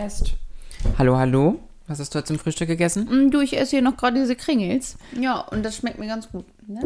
[0.00, 0.34] Est.
[0.98, 1.60] Hallo, hallo.
[1.86, 3.04] Was hast du heute zum Frühstück gegessen?
[3.26, 4.96] Mm, Du, ich esse hier noch gerade diese Kringels.
[5.12, 6.46] Ja, und das schmeckt mir ganz gut.
[6.66, 6.80] Ne?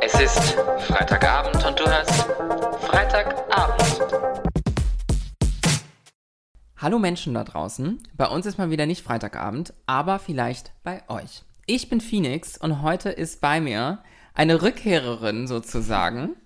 [0.00, 0.56] Es ist
[0.86, 2.22] Freitagabend und du hörst
[2.80, 4.00] Freitagabend.
[6.78, 8.02] Hallo Menschen da draußen.
[8.16, 11.42] Bei uns ist mal wieder nicht Freitagabend, aber vielleicht bei euch.
[11.66, 13.98] Ich bin Phoenix und heute ist bei mir
[14.32, 16.36] eine Rückkehrerin sozusagen,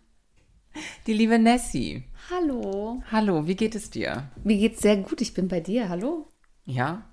[1.06, 2.02] die liebe Nessie.
[2.30, 3.02] Hallo.
[3.12, 4.28] Hallo, wie geht es dir?
[4.42, 5.20] Mir geht's sehr gut.
[5.20, 5.88] Ich bin bei dir.
[5.88, 6.26] Hallo.
[6.64, 7.04] Ja?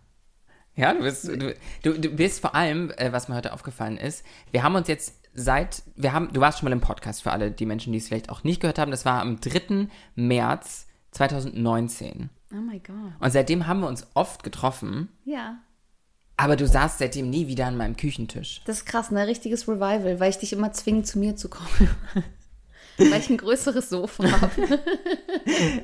[0.76, 4.26] Ja, du bist, du, du, du bist vor allem, äh, was mir heute aufgefallen ist,
[4.52, 7.52] wir haben uns jetzt seit, wir haben, du warst schon mal im Podcast für alle
[7.52, 9.88] die Menschen, die es vielleicht auch nicht gehört haben, das war am 3.
[10.16, 12.32] März 2019.
[12.52, 12.96] Oh mein Gott.
[13.20, 15.60] Und seitdem haben wir uns oft getroffen, Ja.
[16.38, 18.62] aber du saßt seitdem nie wieder an meinem Küchentisch.
[18.66, 21.90] Das ist krass, ein richtiges Revival, weil ich dich immer zwinge, zu mir zu kommen.
[22.98, 24.80] weil ich ein größeres Sofa habe.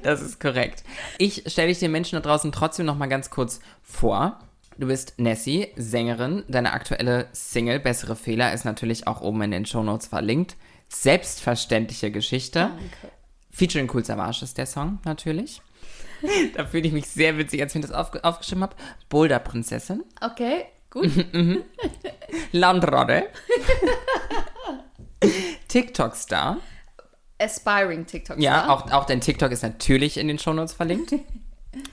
[0.03, 0.83] Das ist korrekt.
[1.17, 4.39] Ich stelle dich den Menschen da draußen trotzdem noch mal ganz kurz vor.
[4.77, 6.43] Du bist Nessie, Sängerin.
[6.47, 10.55] Deine aktuelle Single Bessere Fehler ist natürlich auch oben in den Shownotes verlinkt.
[10.87, 12.71] Selbstverständliche Geschichte.
[13.51, 15.61] Featuring Cool Savage ist der Song natürlich.
[16.55, 18.75] da fühle ich mich sehr witzig, als ich mir das aufge aufgeschrieben habe.
[19.09, 20.03] Boulder Prinzessin.
[20.21, 21.09] Okay, gut.
[22.51, 23.27] Landrodde.
[25.67, 26.57] TikTok-Star.
[27.39, 28.39] Aspiring TikTok.
[28.39, 31.13] Ja, auch, auch dein TikTok ist natürlich in den Shownotes verlinkt.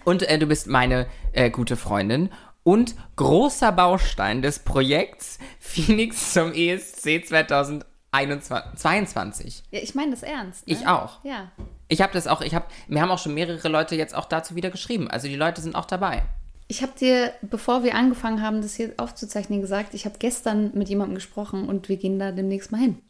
[0.05, 2.31] Und äh, du bist meine äh, gute Freundin
[2.63, 9.63] und großer Baustein des Projekts Phoenix zum ESC 2022.
[9.71, 10.67] Ja, ich meine das ernst.
[10.67, 10.75] Ne?
[10.75, 11.23] Ich auch.
[11.23, 11.53] Ja.
[11.87, 14.57] Ich habe das auch, ich habe, mir haben auch schon mehrere Leute jetzt auch dazu
[14.57, 15.09] wieder geschrieben.
[15.09, 16.25] Also die Leute sind auch dabei.
[16.67, 20.89] Ich habe dir, bevor wir angefangen haben, das hier aufzuzeichnen, gesagt, ich habe gestern mit
[20.89, 23.01] jemandem gesprochen und wir gehen da demnächst mal hin.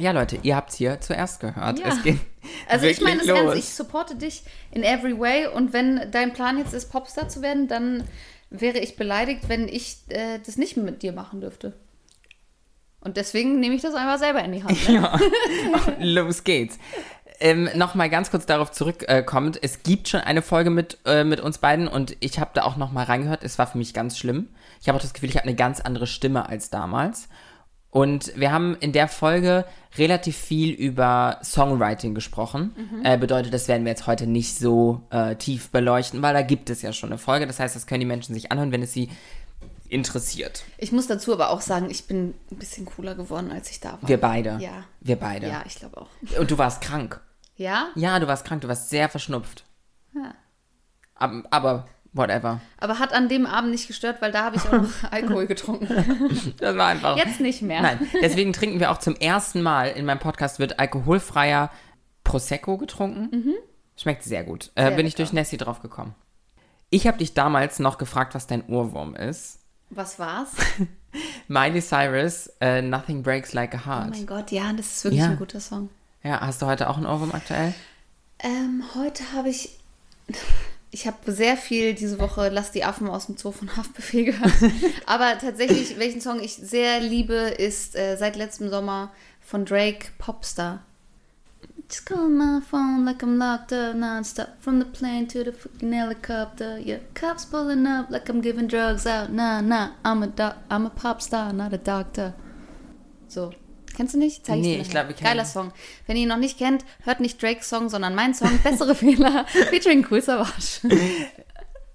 [0.00, 1.78] Ja, Leute, ihr habt es hier zuerst gehört.
[1.78, 1.88] Ja.
[1.88, 2.18] Es geht
[2.68, 3.54] Also ich meine das los.
[3.56, 7.68] ich supporte dich in every way und wenn dein Plan jetzt ist, Popstar zu werden,
[7.68, 8.04] dann
[8.50, 11.74] wäre ich beleidigt, wenn ich äh, das nicht mit dir machen dürfte.
[13.00, 14.88] Und deswegen nehme ich das einfach selber in die Hand.
[14.88, 14.94] Ne?
[15.00, 15.18] Ja,
[15.98, 16.78] los geht's.
[17.42, 21.56] Ähm, Nochmal ganz kurz darauf zurückkommt, es gibt schon eine Folge mit, äh, mit uns
[21.58, 23.42] beiden und ich habe da auch nochmal reingehört.
[23.42, 24.48] Es war für mich ganz schlimm.
[24.82, 27.28] Ich habe auch das Gefühl, ich habe eine ganz andere Stimme als damals.
[27.90, 29.64] Und wir haben in der Folge
[29.98, 33.02] relativ viel über Songwriting gesprochen.
[33.02, 36.70] Äh, bedeutet, das werden wir jetzt heute nicht so äh, tief beleuchten, weil da gibt
[36.70, 37.48] es ja schon eine Folge.
[37.48, 39.10] Das heißt, das können die Menschen sich anhören, wenn es sie
[39.88, 40.64] interessiert.
[40.78, 43.98] Ich muss dazu aber auch sagen, ich bin ein bisschen cooler geworden, als ich da
[44.00, 44.08] war.
[44.08, 44.58] Wir beide.
[44.60, 44.84] Ja.
[45.00, 45.48] Wir beide.
[45.48, 46.08] Ja, ich glaube auch.
[46.38, 47.20] Und du warst krank.
[47.56, 47.88] Ja?
[47.96, 49.64] Ja, du warst krank, du warst sehr verschnupft.
[50.14, 50.34] Ja.
[51.16, 52.60] Aber, aber whatever.
[52.78, 56.54] Aber hat an dem Abend nicht gestört, weil da habe ich auch noch Alkohol getrunken.
[56.58, 57.16] Das war einfach.
[57.16, 57.82] Jetzt nicht mehr.
[57.82, 61.70] Nein, deswegen trinken wir auch zum ersten Mal in meinem Podcast wird alkoholfreier
[62.24, 63.54] Prosecco getrunken.
[63.96, 64.70] Schmeckt sehr gut.
[64.74, 64.86] Äh, Mhm.
[64.88, 66.14] Sehr bin ich durch Nessie drauf gekommen.
[66.90, 69.58] Ich habe dich damals noch gefragt, was dein Ohrwurm ist.
[69.90, 70.50] Was war's?
[71.48, 74.10] Miley Cyrus, äh, Nothing Breaks Like a Oh Heart.
[74.10, 75.28] mein Gott, ja, das ist wirklich Ja.
[75.30, 75.88] ein guter Song.
[76.22, 77.74] ja, hast du heute auch einen Ohrwurm aktuell?
[78.40, 79.78] Ähm, heute habe ich.
[80.92, 84.52] Ich habe sehr viel diese Woche Lass die Affen aus dem Zoo von Haftbefehl gehört.
[85.06, 90.82] Aber tatsächlich, welchen Song ich sehr liebe, ist äh, seit letztem Sommer von Drake Popstar.
[91.88, 95.92] Just call my phone like I'm locked up nonstop from the plane to the fucking
[95.92, 96.78] helicopter.
[96.78, 99.32] Yeah, cops pulling up like I'm giving drugs out.
[99.32, 102.34] Nah, nah, I'm a doc I'm a popstar, not a doctor.
[103.26, 103.52] So.
[104.00, 104.46] Kennst du nicht?
[104.46, 105.04] Zeig Nee, dir ich nachher.
[105.04, 105.44] glaub, ich Geiler.
[105.44, 105.72] Song.
[106.06, 109.44] Wenn ihr ihn noch nicht kennt, hört nicht Drakes Song, sondern meinen Song Bessere Fehler
[109.68, 110.80] featuring Cool Savage.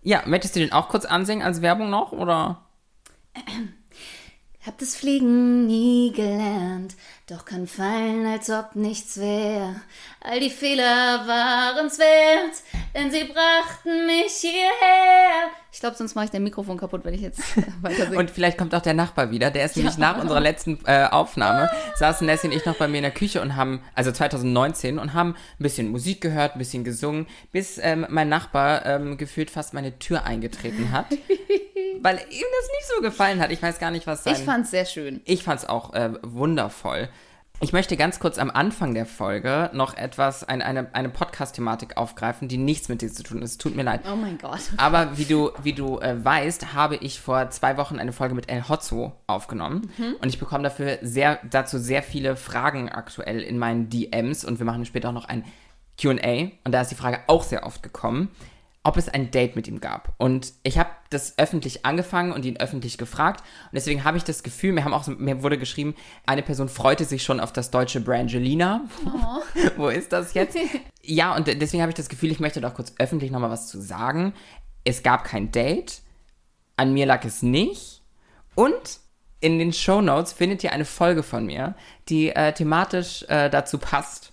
[0.03, 2.11] Ja, möchtest du den auch kurz ansingen als Werbung noch?
[2.11, 2.63] Oder?
[4.67, 6.95] Hab das Fliegen nie gelernt,
[7.27, 9.81] doch kann fallen, als ob nichts wär.
[10.21, 12.61] All die Fehler waren's wert,
[12.93, 15.49] denn sie brachten mich hierher.
[15.71, 18.19] Ich glaube, sonst mache ich dein Mikrofon kaputt, wenn ich jetzt äh, weiter singe.
[18.19, 19.49] Und vielleicht kommt auch der Nachbar wieder.
[19.49, 22.97] Der ist nämlich nach unserer letzten äh, Aufnahme, saßen Nessie und ich noch bei mir
[22.97, 26.83] in der Küche und haben, also 2019, und haben ein bisschen Musik gehört, ein bisschen
[26.83, 31.07] gesungen, bis ähm, mein Nachbar ähm, gefühlt fast meine Tür eingetreten hat.
[32.01, 33.51] weil ihm das nicht so gefallen hat.
[33.51, 34.35] Ich weiß gar nicht, was sein...
[34.35, 35.21] ich fand's sehr schön.
[35.25, 37.09] Ich fand's auch äh, wundervoll.
[37.61, 42.47] Ich möchte ganz kurz am Anfang der Folge noch etwas, ein, eine, eine Podcast-Thematik aufgreifen,
[42.47, 43.41] die nichts mit dir zu tun.
[43.41, 44.01] Es tut mir leid.
[44.11, 44.59] Oh mein Gott.
[44.77, 48.49] Aber wie du, wie du äh, weißt, habe ich vor zwei Wochen eine Folge mit
[48.49, 49.89] El Hotzo aufgenommen.
[50.21, 54.43] Und ich bekomme dafür sehr, dazu sehr viele Fragen aktuell in meinen DMs.
[54.43, 55.45] Und wir machen später auch noch ein
[55.99, 56.49] QA.
[56.65, 58.29] Und da ist die Frage auch sehr oft gekommen.
[58.85, 60.13] Ob es ein Date mit ihm gab.
[60.17, 63.41] Und ich habe das öffentlich angefangen und ihn öffentlich gefragt.
[63.41, 65.95] Und deswegen habe ich das Gefühl, mir, haben auch, mir wurde geschrieben,
[66.27, 68.85] eine Person freute sich schon auf das deutsche Brangelina.
[69.03, 69.41] Oh.
[69.77, 70.55] Wo ist das jetzt?
[71.01, 73.81] ja, und deswegen habe ich das Gefühl, ich möchte doch kurz öffentlich nochmal was zu
[73.81, 74.33] sagen.
[74.83, 76.03] Es gab kein Date.
[76.77, 78.03] An mir lag es nicht.
[78.53, 78.99] Und
[79.39, 81.73] in den Show Notes findet ihr eine Folge von mir,
[82.07, 84.31] die äh, thematisch äh, dazu passt.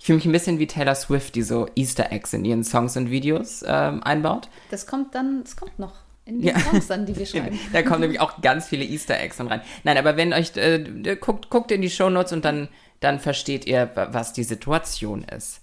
[0.00, 2.96] Ich fühle mich ein bisschen wie Taylor Swift, die so Easter Eggs in ihren Songs
[2.96, 4.48] und Videos ähm, einbaut.
[4.70, 5.92] Das kommt dann, das kommt noch
[6.24, 6.58] in die ja.
[6.58, 7.60] Songs dann, die wir schreiben.
[7.70, 9.60] da kommen nämlich auch ganz viele Easter Eggs dann rein.
[9.84, 12.68] Nein, aber wenn euch, äh, guckt, guckt in die Show Notes und dann,
[13.00, 15.60] dann versteht ihr, was die Situation ist.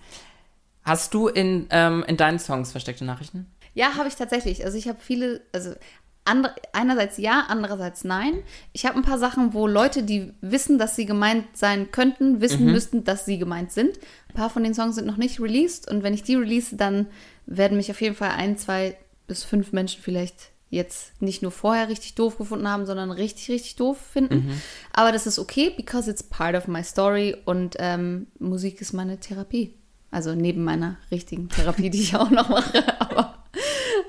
[0.83, 3.47] Hast du in, ähm, in deinen Songs versteckte Nachrichten?
[3.73, 4.63] Ja, habe ich tatsächlich.
[4.63, 5.73] Also ich habe viele, also
[6.27, 8.43] Andre, einerseits ja, andererseits nein.
[8.73, 12.65] Ich habe ein paar Sachen, wo Leute, die wissen, dass sie gemeint sein könnten, wissen
[12.65, 12.71] mhm.
[12.71, 13.97] müssten, dass sie gemeint sind.
[14.29, 17.07] Ein paar von den Songs sind noch nicht released und wenn ich die release, dann
[17.45, 18.97] werden mich auf jeden Fall ein, zwei
[19.27, 23.75] bis fünf Menschen vielleicht jetzt nicht nur vorher richtig doof gefunden haben, sondern richtig, richtig
[23.77, 24.47] doof finden.
[24.47, 24.61] Mhm.
[24.93, 29.19] Aber das ist okay, because it's part of my story und ähm, Musik ist meine
[29.19, 29.73] Therapie.
[30.11, 32.83] Also neben meiner richtigen Therapie, die ich auch noch mache.
[32.99, 33.43] Aber,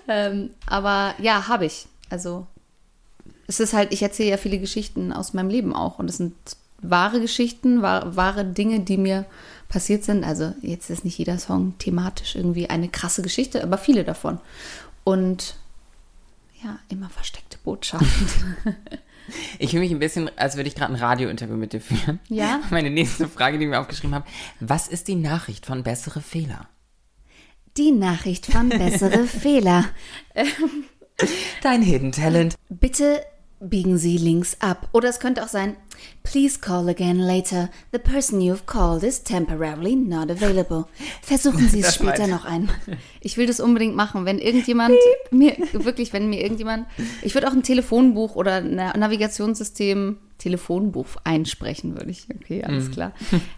[0.09, 1.87] ähm, aber ja, habe ich.
[2.11, 2.47] Also
[3.47, 6.35] es ist halt, ich erzähle ja viele Geschichten aus meinem Leben auch und es sind
[6.81, 9.25] wahre Geschichten, wahre, wahre Dinge, die mir
[9.69, 10.25] passiert sind.
[10.25, 14.39] Also jetzt ist nicht jeder Song thematisch irgendwie eine krasse Geschichte, aber viele davon.
[15.05, 15.57] Und
[16.63, 18.57] ja, immer versteckte Botschaften.
[19.59, 22.19] Ich fühle mich ein bisschen, als würde ich gerade ein Radiointerview mit dir führen.
[22.29, 22.61] Ja.
[22.71, 24.27] Meine nächste Frage, die ich mir aufgeschrieben habe:
[24.59, 26.67] Was ist die Nachricht von bessere Fehler?
[27.77, 29.85] Die Nachricht von bessere Fehler.
[31.63, 32.55] Dein Hidden Talent.
[32.69, 33.23] Bitte
[33.61, 34.89] biegen Sie links ab.
[34.93, 35.77] Oder es könnte auch sein,
[36.23, 37.71] Please call again later.
[37.91, 40.87] The person you've called is temporarily not available.
[41.23, 42.75] Versuchen Sie es später noch einmal.
[43.21, 44.95] Ich will das unbedingt machen, wenn irgendjemand
[45.31, 46.87] mir, wirklich, wenn mir irgendjemand,
[47.23, 52.27] ich würde auch ein Telefonbuch oder ein Navigationssystem Telefonbuch einsprechen, würde ich.
[52.33, 52.93] Okay, alles mm.
[52.93, 53.13] klar.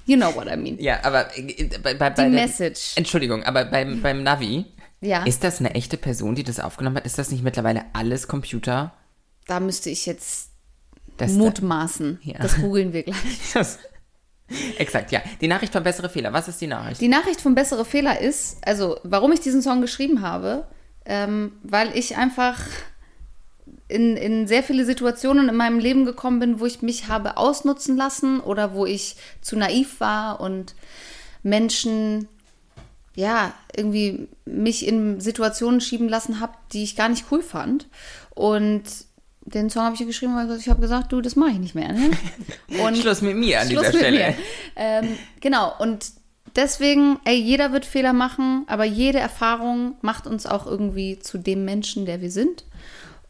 [0.06, 0.78] You know what I mean.
[0.80, 2.92] Ja, aber äh, bei, bei, bei Die der, Message.
[2.96, 4.64] Entschuldigung, aber beim, beim Navi
[5.00, 5.24] ja.
[5.24, 7.06] Ist das eine echte Person, die das aufgenommen hat?
[7.06, 8.92] Ist das nicht mittlerweile alles Computer?
[9.46, 10.50] Da müsste ich jetzt
[11.16, 12.20] das mutmaßen.
[12.22, 12.38] Da, ja.
[12.38, 13.16] Das googeln wir gleich.
[13.54, 13.78] Das,
[14.78, 15.22] exakt, ja.
[15.40, 16.32] Die Nachricht von Bessere Fehler.
[16.32, 17.00] Was ist die Nachricht?
[17.00, 20.66] Die Nachricht von Bessere Fehler ist, also warum ich diesen Song geschrieben habe,
[21.06, 22.60] ähm, weil ich einfach
[23.88, 27.96] in, in sehr viele Situationen in meinem Leben gekommen bin, wo ich mich habe ausnutzen
[27.96, 30.74] lassen oder wo ich zu naiv war und
[31.42, 32.28] Menschen
[33.14, 37.88] ja, irgendwie mich in Situationen schieben lassen habe, die ich gar nicht cool fand.
[38.34, 38.82] Und
[39.44, 41.92] den Song habe ich geschrieben, weil ich habe gesagt, du, das mache ich nicht mehr.
[41.92, 42.10] Ne?
[42.84, 44.34] Und Schluss mit mir an Schluss dieser Stelle.
[44.76, 46.06] Ähm, genau, und
[46.56, 51.64] deswegen, ey, jeder wird Fehler machen, aber jede Erfahrung macht uns auch irgendwie zu dem
[51.64, 52.64] Menschen, der wir sind.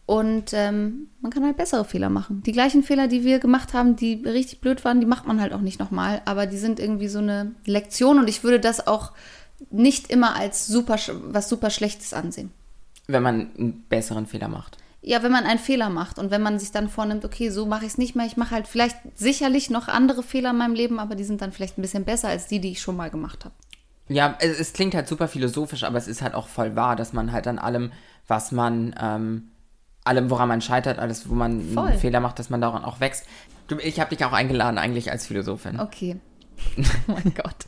[0.06, 2.42] Und ähm, man kann halt bessere Fehler machen.
[2.44, 5.52] Die gleichen Fehler, die wir gemacht haben, die richtig blöd waren, die macht man halt
[5.52, 6.20] auch nicht nochmal.
[6.24, 9.12] Aber die sind irgendwie so eine Lektion und ich würde das auch
[9.70, 12.50] nicht immer als super, was super Schlechtes ansehen.
[13.06, 14.78] Wenn man einen besseren Fehler macht.
[15.02, 17.86] Ja, wenn man einen Fehler macht und wenn man sich dann vornimmt, okay, so mache
[17.86, 18.26] ich es nicht mehr.
[18.26, 21.52] Ich mache halt vielleicht sicherlich noch andere Fehler in meinem Leben, aber die sind dann
[21.52, 23.54] vielleicht ein bisschen besser als die, die ich schon mal gemacht habe.
[24.08, 27.12] Ja, es, es, klingt halt super philosophisch, aber es ist halt auch voll wahr, dass
[27.12, 27.92] man halt an allem,
[28.26, 29.50] was man, ähm,
[30.04, 31.88] allem, woran man scheitert, alles, wo man voll.
[31.88, 33.24] einen Fehler macht, dass man daran auch wächst.
[33.68, 35.78] Du, ich habe dich auch eingeladen eigentlich als Philosophin.
[35.80, 36.16] Okay.
[37.08, 37.66] oh mein Gott.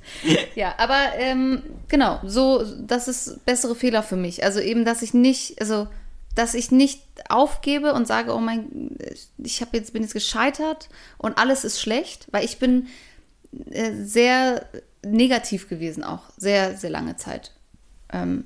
[0.54, 4.44] Ja, aber ähm, genau, so, das ist bessere Fehler für mich.
[4.44, 5.88] Also eben, dass ich nicht, also,
[6.34, 8.96] dass ich nicht aufgebe und sage, oh mein,
[9.38, 10.88] ich habe jetzt, bin jetzt gescheitert
[11.18, 12.88] und alles ist schlecht, weil ich bin
[13.70, 14.66] äh, sehr
[15.04, 17.52] negativ gewesen auch, sehr, sehr lange Zeit.
[18.12, 18.44] Ähm,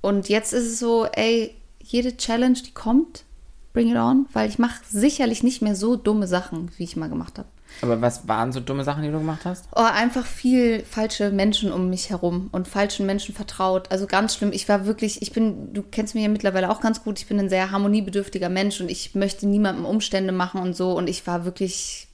[0.00, 3.24] und jetzt ist es so, ey, jede Challenge, die kommt,
[3.72, 7.08] bring it on, weil ich mache sicherlich nicht mehr so dumme Sachen, wie ich mal
[7.08, 7.48] gemacht habe.
[7.80, 9.66] Aber was waren so dumme Sachen, die du gemacht hast?
[9.74, 13.90] Oh, einfach viel falsche Menschen um mich herum und falschen Menschen vertraut.
[13.90, 14.52] Also ganz schlimm.
[14.52, 17.38] Ich war wirklich, ich bin, du kennst mich ja mittlerweile auch ganz gut, ich bin
[17.38, 20.92] ein sehr harmoniebedürftiger Mensch und ich möchte niemandem Umstände machen und so.
[20.92, 22.08] Und ich war wirklich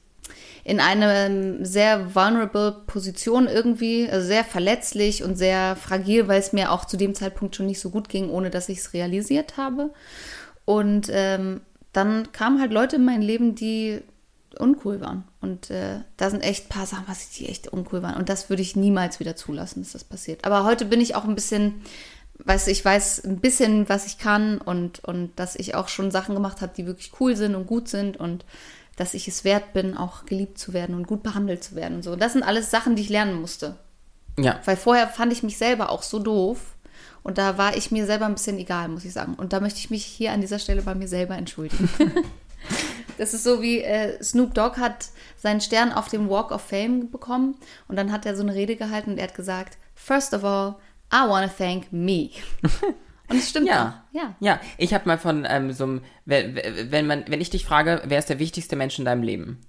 [0.65, 6.73] in einer sehr vulnerable Position irgendwie, also sehr verletzlich und sehr fragil, weil es mir
[6.73, 9.91] auch zu dem Zeitpunkt schon nicht so gut ging, ohne dass ich es realisiert habe.
[10.67, 11.63] Und ähm,
[11.95, 14.03] dann kamen halt Leute in mein Leben, die
[14.61, 15.25] uncool waren.
[15.41, 18.17] Und äh, da sind echt ein paar Sachen, was die echt uncool waren.
[18.17, 20.45] Und das würde ich niemals wieder zulassen, dass das passiert.
[20.45, 21.83] Aber heute bin ich auch ein bisschen,
[22.45, 26.35] weiß ich weiß ein bisschen, was ich kann und, und dass ich auch schon Sachen
[26.35, 28.45] gemacht habe, die wirklich cool sind und gut sind und
[28.97, 32.03] dass ich es wert bin, auch geliebt zu werden und gut behandelt zu werden und
[32.03, 32.17] so.
[32.17, 33.77] Das sind alles Sachen, die ich lernen musste.
[34.39, 34.61] Ja.
[34.65, 36.59] Weil vorher fand ich mich selber auch so doof
[37.23, 39.35] Und da war ich mir selber ein bisschen egal, muss ich sagen.
[39.35, 41.89] Und da möchte ich mich hier an dieser Stelle bei mir selber entschuldigen.
[43.19, 45.07] das ist so wie äh, Snoop Dogg hat
[45.37, 47.57] seinen Stern auf dem Walk of Fame bekommen
[47.89, 50.77] und dann hat er so eine Rede gehalten und er hat gesagt, First of all,
[51.13, 52.31] I want to thank me.
[53.31, 54.03] Und es stimmt Ja.
[54.11, 54.15] auch.
[54.17, 54.35] Ja.
[54.41, 58.19] Ja, ich habe mal von ähm, so einem, wenn, man, wenn ich dich frage, wer
[58.19, 59.61] ist der wichtigste Mensch in deinem Leben?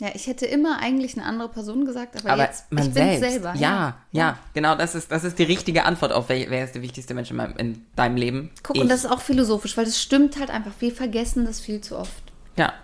[0.00, 3.02] Ja, ich hätte immer eigentlich eine andere Person gesagt, aber, Aber jetzt, man ich bin
[3.04, 3.20] selbst.
[3.30, 3.54] selber.
[3.56, 6.82] Ja, ja, genau, das ist, das ist die richtige Antwort auf, wer, wer ist der
[6.82, 8.50] wichtigste Mensch in, meinem, in deinem Leben?
[8.62, 8.82] Guck, ich.
[8.82, 10.72] und das ist auch philosophisch, weil das stimmt halt einfach.
[10.78, 12.22] Wir vergessen das viel zu oft.
[12.58, 12.74] Ja,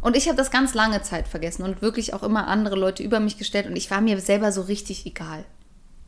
[0.00, 3.18] Und ich habe das ganz lange Zeit vergessen und wirklich auch immer andere Leute über
[3.18, 5.44] mich gestellt und ich war mir selber so richtig egal.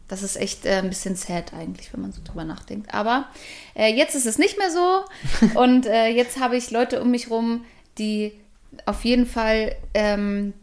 [0.06, 2.94] Das ist echt äh, ein bisschen sad eigentlich, wenn man so drüber nachdenkt.
[2.94, 3.26] Aber
[3.74, 5.04] äh, jetzt ist es nicht mehr so
[5.60, 7.64] und äh, jetzt habe ich Leute um mich rum,
[7.98, 8.32] die
[8.86, 10.54] auf jeden Fall ähm,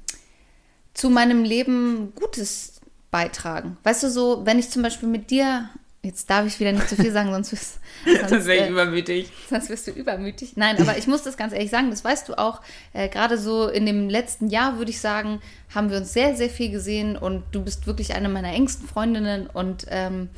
[0.93, 2.79] zu meinem Leben Gutes
[3.11, 3.77] beitragen.
[3.83, 5.69] Weißt du, so, wenn ich zum Beispiel mit dir,
[6.05, 7.79] jetzt darf ich wieder nicht zu viel sagen, sonst wirst
[8.29, 9.31] sonst, wäre äh, übermütig.
[9.49, 10.53] Sonst wirst du übermütig.
[10.55, 12.61] Nein, aber ich muss das ganz ehrlich sagen, das weißt du auch.
[12.93, 15.41] Äh, Gerade so in dem letzten Jahr, würde ich sagen,
[15.73, 19.47] haben wir uns sehr, sehr viel gesehen und du bist wirklich eine meiner engsten Freundinnen
[19.47, 20.29] und ähm,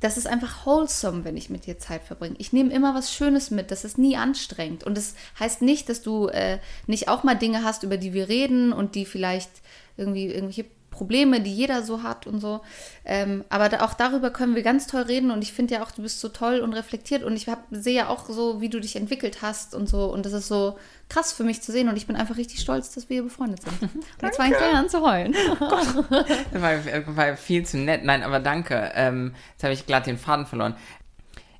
[0.00, 2.34] das ist einfach wholesome, wenn ich mit dir Zeit verbringe.
[2.38, 4.82] Ich nehme immer was Schönes mit, das ist nie anstrengend.
[4.82, 8.28] Und das heißt nicht, dass du äh, nicht auch mal Dinge hast, über die wir
[8.28, 9.50] reden und die vielleicht
[9.98, 10.64] irgendwie irgendwelche
[11.00, 12.60] Probleme, die jeder so hat und so.
[13.06, 16.02] Ähm, aber auch darüber können wir ganz toll reden und ich finde ja auch, du
[16.02, 19.38] bist so toll und reflektiert und ich sehe ja auch so, wie du dich entwickelt
[19.40, 20.76] hast und so und das ist so
[21.08, 23.82] krass für mich zu sehen und ich bin einfach richtig stolz, dass wir befreundet sind.
[23.82, 25.34] Und jetzt fange ich gleich an zu heulen.
[25.58, 28.04] Das war, war viel zu nett.
[28.04, 28.92] Nein, aber danke.
[28.94, 30.76] Ähm, jetzt habe ich glatt den Faden verloren.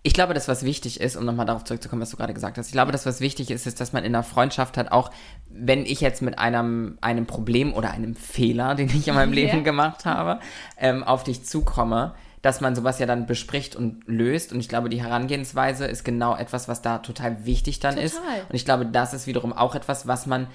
[0.03, 2.67] Ich glaube, das, was wichtig ist, um nochmal darauf zurückzukommen, was du gerade gesagt hast,
[2.69, 5.11] ich glaube, das, was wichtig ist, ist, dass man in einer Freundschaft hat, auch
[5.51, 9.59] wenn ich jetzt mit einem, einem Problem oder einem Fehler, den ich in meinem Leben
[9.59, 9.63] Ja.
[9.63, 10.41] gemacht habe,
[10.79, 14.55] ähm, auf dich zukomme, dass man sowas ja dann bespricht und löst.
[14.55, 18.17] Und ich glaube, die Herangehensweise ist genau etwas, was da total wichtig dann ist.
[18.17, 18.41] Total.
[18.49, 20.47] Und ich glaube, das ist wiederum auch etwas, was man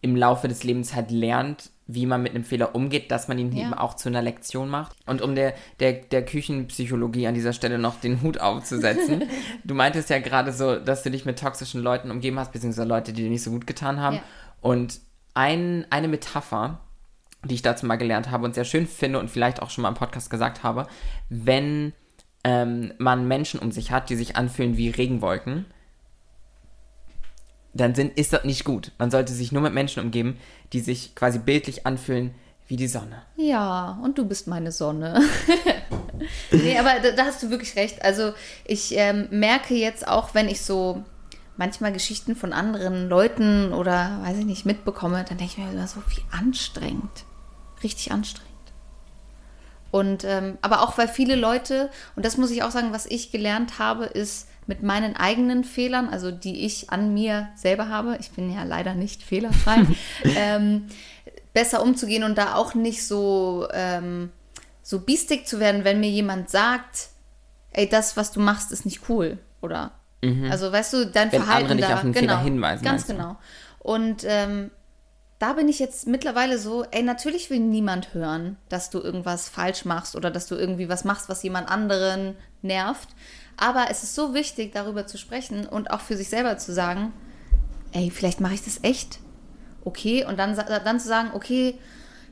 [0.00, 3.52] im Laufe des Lebens halt lernt, wie man mit einem Fehler umgeht, dass man ihn
[3.52, 3.64] Ja.
[3.64, 4.96] eben auch zu einer Lektion macht.
[5.06, 9.24] Und um der, der, der Küchenpsychologie an dieser Stelle noch den Hut aufzusetzen,
[9.64, 13.12] du meintest ja gerade so, dass du dich mit toxischen Leuten umgeben hast, beziehungsweise Leute,
[13.12, 14.16] die dir nicht so gut getan haben.
[14.16, 14.22] Ja.
[14.60, 15.00] Und
[15.34, 16.80] ein, eine Metapher,
[17.44, 19.88] die ich dazu mal gelernt habe und sehr schön finde und vielleicht auch schon mal
[19.88, 20.86] im Podcast gesagt habe,
[21.28, 21.92] wenn
[22.44, 25.64] ähm, man Menschen um sich hat, die sich anfühlen wie Regenwolken,
[27.74, 28.92] dann sind, ist das nicht gut.
[28.98, 30.38] Man sollte sich nur mit Menschen umgeben,
[30.72, 32.34] die sich quasi bildlich anfühlen
[32.68, 33.22] wie die Sonne.
[33.36, 35.20] Ja, und du bist meine Sonne.
[36.50, 38.02] nee, aber da, da hast du wirklich recht.
[38.02, 38.32] Also
[38.64, 41.02] ich ähm, merke jetzt auch, wenn ich so
[41.56, 45.86] manchmal Geschichten von anderen Leuten oder weiß ich nicht mitbekomme, dann denke ich mir immer
[45.86, 47.24] so, wie anstrengend.
[47.82, 48.51] Richtig anstrengend.
[49.92, 53.30] Und ähm, aber auch weil viele Leute, und das muss ich auch sagen, was ich
[53.30, 58.30] gelernt habe, ist mit meinen eigenen Fehlern, also die ich an mir selber habe, ich
[58.30, 59.84] bin ja leider nicht fehlerfrei,
[60.36, 60.86] ähm,
[61.52, 64.30] besser umzugehen und da auch nicht so, ähm,
[64.82, 67.10] so biestig zu werden, wenn mir jemand sagt,
[67.72, 69.38] ey, das, was du machst, ist nicht cool.
[69.60, 69.92] Oder
[70.50, 71.32] also weißt du, dein Mhm.
[71.32, 73.36] Wenn Verhalten andere dich da, auf einen genau, Fehler hinweisen, Ganz genau.
[73.80, 74.70] Und ähm,
[75.42, 79.84] da bin ich jetzt mittlerweile so, ey, natürlich will niemand hören, dass du irgendwas falsch
[79.84, 83.08] machst oder dass du irgendwie was machst, was jemand anderen nervt.
[83.56, 87.12] Aber es ist so wichtig, darüber zu sprechen und auch für sich selber zu sagen,
[87.90, 89.18] ey, vielleicht mache ich das echt.
[89.84, 91.76] Okay, und dann, dann zu sagen, okay,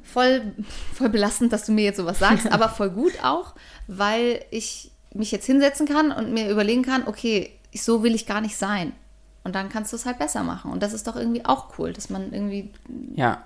[0.04, 0.54] voll,
[0.94, 3.56] voll belastend, dass du mir jetzt sowas sagst, aber voll gut auch,
[3.88, 8.40] weil ich mich jetzt hinsetzen kann und mir überlegen kann, okay, so will ich gar
[8.40, 8.92] nicht sein.
[9.44, 10.70] Und dann kannst du es halt besser machen.
[10.70, 12.70] Und das ist doch irgendwie auch cool, dass man irgendwie
[13.14, 13.42] Ja.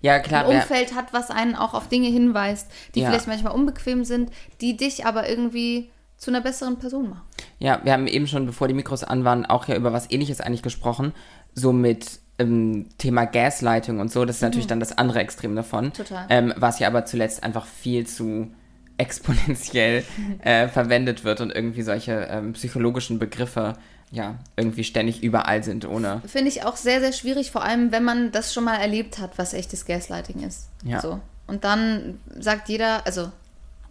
[0.00, 0.46] Ja, klar.
[0.46, 3.08] ein Umfeld hat, was einen auch auf Dinge hinweist, die Ja.
[3.10, 7.22] vielleicht manchmal unbequem sind, die dich aber irgendwie zu einer besseren Person machen.
[7.58, 10.40] Ja, wir haben eben schon, bevor die Mikros an waren, auch ja über was ähnliches
[10.40, 11.12] eigentlich gesprochen.
[11.54, 14.24] So mit ähm, Thema Gaslighting und so.
[14.24, 15.86] Das ist natürlich dann das andere Extrem davon.
[15.86, 15.92] Mhm.
[15.92, 16.26] Total.
[16.30, 18.50] Ähm, was ja aber zuletzt einfach viel zu
[18.98, 20.04] exponentiell
[20.42, 23.74] äh, verwendet wird und irgendwie solche ähm, psychologischen Begriffe
[24.10, 26.22] ja irgendwie ständig überall sind, ohne.
[26.26, 29.38] Finde ich auch sehr, sehr schwierig, vor allem wenn man das schon mal erlebt hat,
[29.38, 30.68] was echtes Gaslighting ist.
[30.84, 31.00] Ja.
[31.00, 31.20] So.
[31.46, 33.30] Und dann sagt jeder, also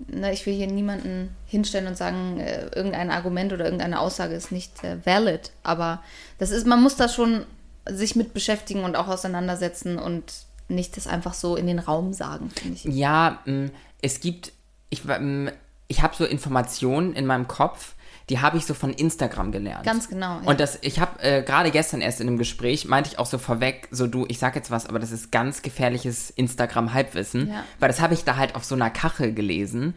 [0.08, 4.52] ne, ich will hier niemanden hinstellen und sagen, äh, irgendein Argument oder irgendeine Aussage ist
[4.52, 6.02] nicht äh, valid, aber
[6.38, 7.46] das ist, man muss da schon
[7.88, 10.24] sich mit beschäftigen und auch auseinandersetzen und
[10.68, 12.84] nicht das einfach so in den Raum sagen, finde ich.
[12.86, 13.70] Ja, mh,
[14.02, 14.52] es gibt,
[14.90, 15.52] ich, mh,
[15.88, 17.94] ich habe so Informationen in meinem Kopf,
[18.30, 19.86] die habe ich so von Instagram gelernt.
[19.86, 20.48] Ganz genau, ja.
[20.48, 23.38] Und das, ich habe äh, gerade gestern erst in einem Gespräch, meinte ich auch so
[23.38, 27.64] vorweg, so du, ich sag jetzt was, aber das ist ganz gefährliches Instagram-Halbwissen, Ja.
[27.80, 29.96] weil das habe ich da halt auf so einer Kachel gelesen.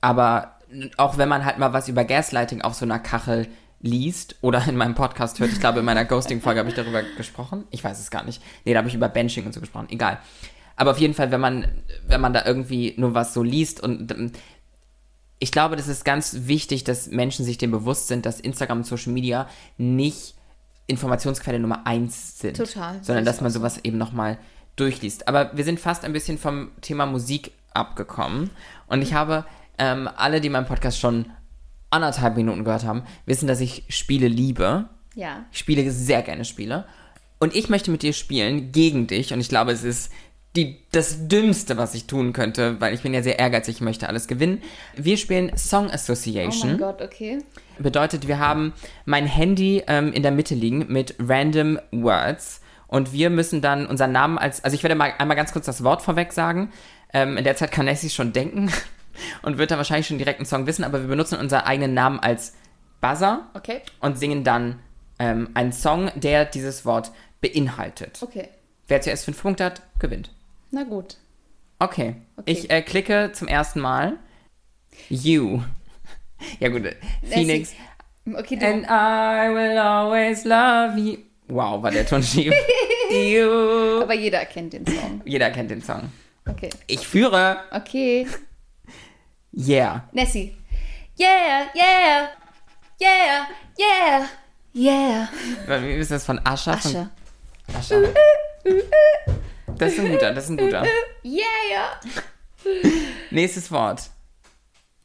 [0.00, 0.56] Aber
[0.96, 3.48] auch wenn man halt mal was über Gaslighting auf so einer Kachel
[3.80, 7.64] liest oder in meinem Podcast hört, ich glaube, in meiner Ghosting-Folge habe ich darüber gesprochen.
[7.70, 8.42] Ich weiß es gar nicht.
[8.64, 9.86] Nee, da habe ich über Benching und so gesprochen.
[9.90, 10.18] Egal.
[10.76, 11.66] Aber auf jeden Fall, wenn man,
[12.06, 14.14] wenn man da irgendwie nur was so liest und
[15.38, 18.84] ich glaube, das ist ganz wichtig, dass Menschen sich dem bewusst sind, dass Instagram und
[18.84, 20.34] Social Media nicht
[20.86, 22.56] Informationsquelle Nummer eins sind.
[22.56, 23.02] Total.
[23.02, 24.38] Sondern Das dass man sowas eben nochmal
[24.76, 25.28] durchliest.
[25.28, 28.50] Aber wir sind fast ein bisschen vom Thema Musik abgekommen.
[28.86, 29.44] Und ich habe
[29.78, 31.26] ähm, alle, die meinen Podcast schon
[31.90, 34.88] anderthalb Minuten gehört haben, wissen, dass ich Spiele liebe.
[35.14, 35.44] Ja.
[35.52, 36.86] Ich spiele sehr gerne Spiele.
[37.38, 39.32] Und ich möchte mit dir spielen gegen dich.
[39.32, 40.10] Und ich glaube, es ist
[40.56, 44.08] die, das Dümmste, was ich tun könnte, weil ich bin ja sehr ehrgeizig, ich möchte
[44.08, 44.62] alles gewinnen.
[44.96, 46.70] Wir spielen Song Oh Association.
[46.70, 47.38] mein Gott, okay.
[47.78, 48.72] Bedeutet, wir haben
[49.04, 52.60] mein Handy ähm, in der Mitte liegen mit random Words.
[52.88, 55.84] Und wir müssen dann unseren Namen als, also ich werde mal einmal ganz kurz das
[55.84, 56.72] Wort vorweg sagen.
[57.12, 58.72] Ähm, in der Zeit kann Nessie schon denken
[59.42, 62.18] und wird dann wahrscheinlich schon direkt einen Song wissen, aber wir benutzen unseren eigenen Namen
[62.18, 62.54] als
[63.00, 63.82] Buzzer Okay.
[64.00, 64.80] und singen dann
[65.18, 67.12] ähm, einen Song, der dieses Wort
[67.42, 68.18] beinhaltet.
[68.22, 68.48] Okay.
[68.88, 70.30] Wer zuerst fünf Punkte hat, gewinnt.
[70.70, 71.16] Na gut.
[71.78, 72.16] Okay.
[72.36, 72.52] Okay.
[72.52, 74.18] Ich äh, klicke zum ersten Mal.
[75.08, 75.62] You.
[76.60, 76.94] Ja gut, äh,
[77.28, 77.74] Phoenix.
[78.24, 78.64] Okay, du.
[78.64, 81.18] And I will always love you.
[81.48, 82.54] Wow, war der Ton schief.
[83.10, 84.02] you.
[84.02, 85.20] aber jeder kennt den Song.
[85.24, 86.12] Jeder kennt den Song.
[86.48, 86.70] Okay.
[86.86, 87.64] Ich führe.
[87.72, 88.28] Okay.
[89.52, 90.08] Yeah.
[90.12, 90.56] Nessie.
[91.18, 92.28] Yeah, yeah,
[93.00, 93.46] yeah,
[93.76, 94.28] yeah,
[94.72, 95.28] yeah.
[95.82, 96.74] Wie ist das von Ascha?
[96.74, 97.10] Asche.
[97.66, 97.96] Von Ascha.
[99.78, 100.84] Das ist ein guter, das ist ein guter.
[101.24, 102.00] Yeah.
[103.30, 104.10] Nächstes Wort.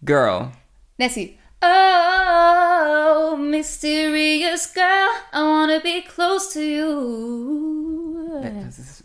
[0.03, 0.51] Girl.
[0.97, 1.37] Nessie.
[1.61, 8.41] Oh, mysterious girl, I wanna be close to you.
[8.41, 9.03] Das ist.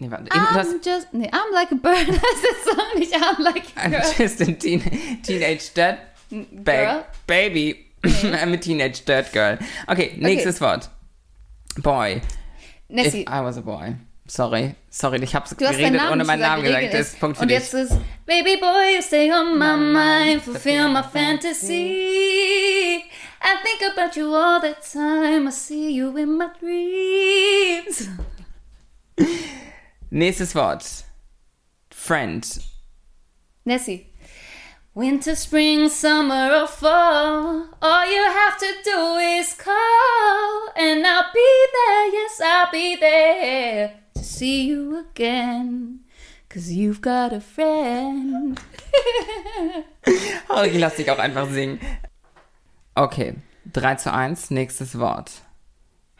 [0.00, 0.24] Nee, warte.
[0.32, 2.06] Eben, das, I'm just, nee, I'm like a bird.
[2.08, 4.12] Das ist Song nicht I'm like a I'm girl.
[4.16, 4.80] just a teen,
[5.22, 5.98] teenage dirt
[6.52, 7.04] bag, Girl?
[7.26, 7.86] baby.
[8.04, 9.58] I'm a teenage dirt girl.
[9.88, 10.88] Okay, nächstes Wort.
[11.82, 12.20] Boy.
[12.88, 13.96] If Nessie, I was a boy.
[14.30, 16.92] Sorry, sorry, ich hab's du geredet, Namen ohne meinen Namen gesagt.
[16.92, 17.58] Das ist Punkt für Und dich.
[17.58, 23.04] jetzt ist Baby boy, you stay on my mind, fulfill my fantasy.
[23.40, 25.48] I think about you all the time.
[25.48, 28.06] I see you in my dreams.
[30.10, 30.84] Nächstes Wort.
[31.90, 32.44] Friend.
[33.64, 34.12] Nessie.
[34.92, 37.66] Winter, spring, summer, or fall.
[37.80, 42.12] All you have to do is call, and I'll be there.
[42.12, 46.00] Yes, I'll be there to see you again.
[46.48, 48.58] Cause you've got a friend.
[50.50, 51.78] Oh, ich lass dich auch einfach singen.
[52.94, 53.34] Okay,
[53.70, 55.42] 3 zu 1, nächstes Wort.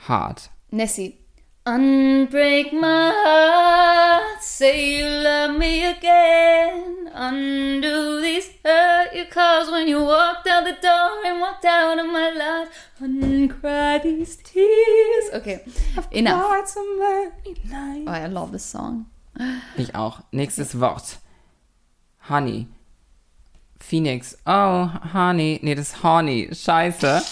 [0.07, 0.51] Hard.
[0.71, 1.17] Nessie.
[1.65, 6.98] Unbreak my heart, say you love me again.
[7.15, 12.07] Undo these hurt you caused when you walked out the door and walked out of
[12.07, 12.69] my life.
[13.01, 15.31] Uncry these tears.
[15.35, 15.65] Okay,
[16.11, 16.45] enough.
[16.45, 19.07] Oh, I love this song.
[19.77, 20.23] Ich auch.
[20.33, 21.19] Nächstes Wort.
[22.29, 22.67] Honey.
[23.81, 24.37] Phoenix.
[24.47, 25.61] Oh, Honey.
[25.63, 26.49] Nee, das ist Horny.
[26.53, 27.23] Scheiße.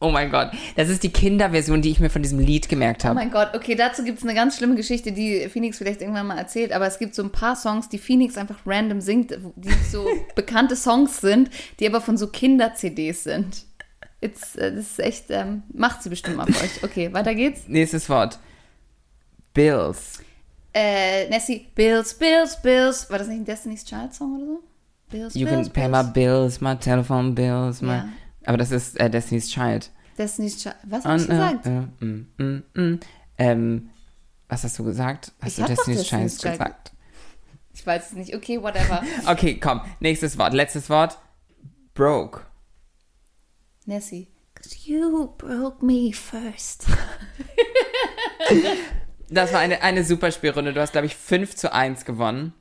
[0.00, 0.52] Oh mein Gott.
[0.76, 3.14] Das ist die Kinderversion, die ich mir von diesem Lied gemerkt Oh habe.
[3.16, 6.38] mein Gott, okay, dazu gibt es eine ganz schlimme Geschichte, die Phoenix vielleicht irgendwann mal
[6.38, 10.06] erzählt, aber es gibt so ein paar Songs, die Phoenix einfach random singt, die so
[10.36, 13.64] bekannte Songs sind, die aber von so Kinder-CDs sind.
[14.20, 16.82] It's, äh, das ist echt, ähm, macht sie bestimmt mal für euch.
[16.84, 17.62] Okay, weiter geht's.
[17.66, 18.38] Nächstes Wort.
[19.54, 20.20] Bills.
[20.74, 23.10] Äh, Nessie, Bills, Bills, Bills.
[23.10, 24.62] War das nicht ein Destiny's Child Song oder so?
[25.10, 26.06] Bills, You Bills, can pay Bills.
[26.06, 27.94] my bills, my telephone bills, my...
[27.94, 28.08] Ja.
[28.48, 29.90] Aber das ist äh, Destiny's Child.
[30.16, 30.76] Destiny's Child.
[30.84, 31.66] Was ich Und, äh, gesagt?
[31.66, 33.00] äh, mm, mm, mm.
[33.36, 33.90] Ähm,
[34.48, 35.32] was hast du gesagt?
[35.42, 36.92] Hast Ich du Destiny's Child Destiny's Child gesagt?
[37.74, 38.34] Ich weiß es nicht.
[38.34, 39.02] Okay, whatever.
[39.30, 39.82] Okay, komm.
[40.00, 40.54] Nächstes Wort.
[40.54, 41.18] Letztes Wort.
[41.92, 42.40] Broke.
[43.84, 44.28] Nessie.
[44.54, 46.86] Cause you broke me first.
[49.30, 50.72] Das war eine, eine super Spielrunde.
[50.72, 52.54] Du hast, glaube ich, 5 zu 1 gewonnen.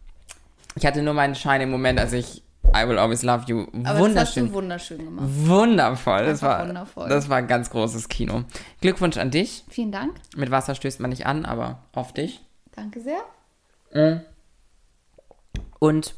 [0.75, 2.43] Ich hatte nur meinen Schein im Moment, als ich
[2.75, 4.47] I Will Always Love You Aber das hast wunderschön.
[4.47, 5.25] du wunderschön gemacht.
[5.29, 6.25] Wundervoll.
[6.25, 7.09] Das Einfach war, wundervoll.
[7.09, 8.43] das war ein ganz großes Kino.
[8.81, 9.63] Glückwunsch an dich.
[9.69, 10.15] Vielen Dank.
[10.35, 12.41] Mit Wasser stößt man nicht an, aber auf dich.
[12.75, 14.23] Danke sehr.
[15.79, 16.15] Und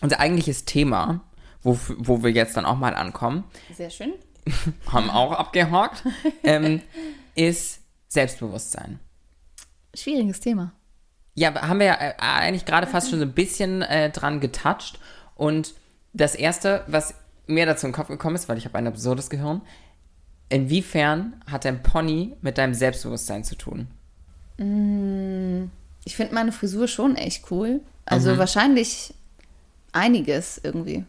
[0.00, 1.20] unser eigentliches Thema,
[1.62, 3.44] wo, wo wir jetzt dann auch mal ankommen,
[3.74, 4.14] Sehr schön.
[4.92, 6.02] haben auch abgehakt,
[6.42, 6.80] ähm,
[7.34, 8.98] ist Selbstbewusstsein.
[9.94, 10.72] Schwieriges Thema.
[11.34, 14.98] Ja, haben wir ja äh, eigentlich gerade fast schon so ein bisschen äh, dran getoucht.
[15.40, 15.72] Und
[16.12, 17.14] das Erste, was
[17.46, 19.62] mir dazu in den Kopf gekommen ist, weil ich habe ein absurdes Gehirn,
[20.50, 23.88] inwiefern hat dein Pony mit deinem Selbstbewusstsein zu tun?
[26.04, 27.80] Ich finde meine Frisur schon echt cool.
[28.04, 29.14] Also wahrscheinlich
[29.92, 31.06] einiges irgendwie.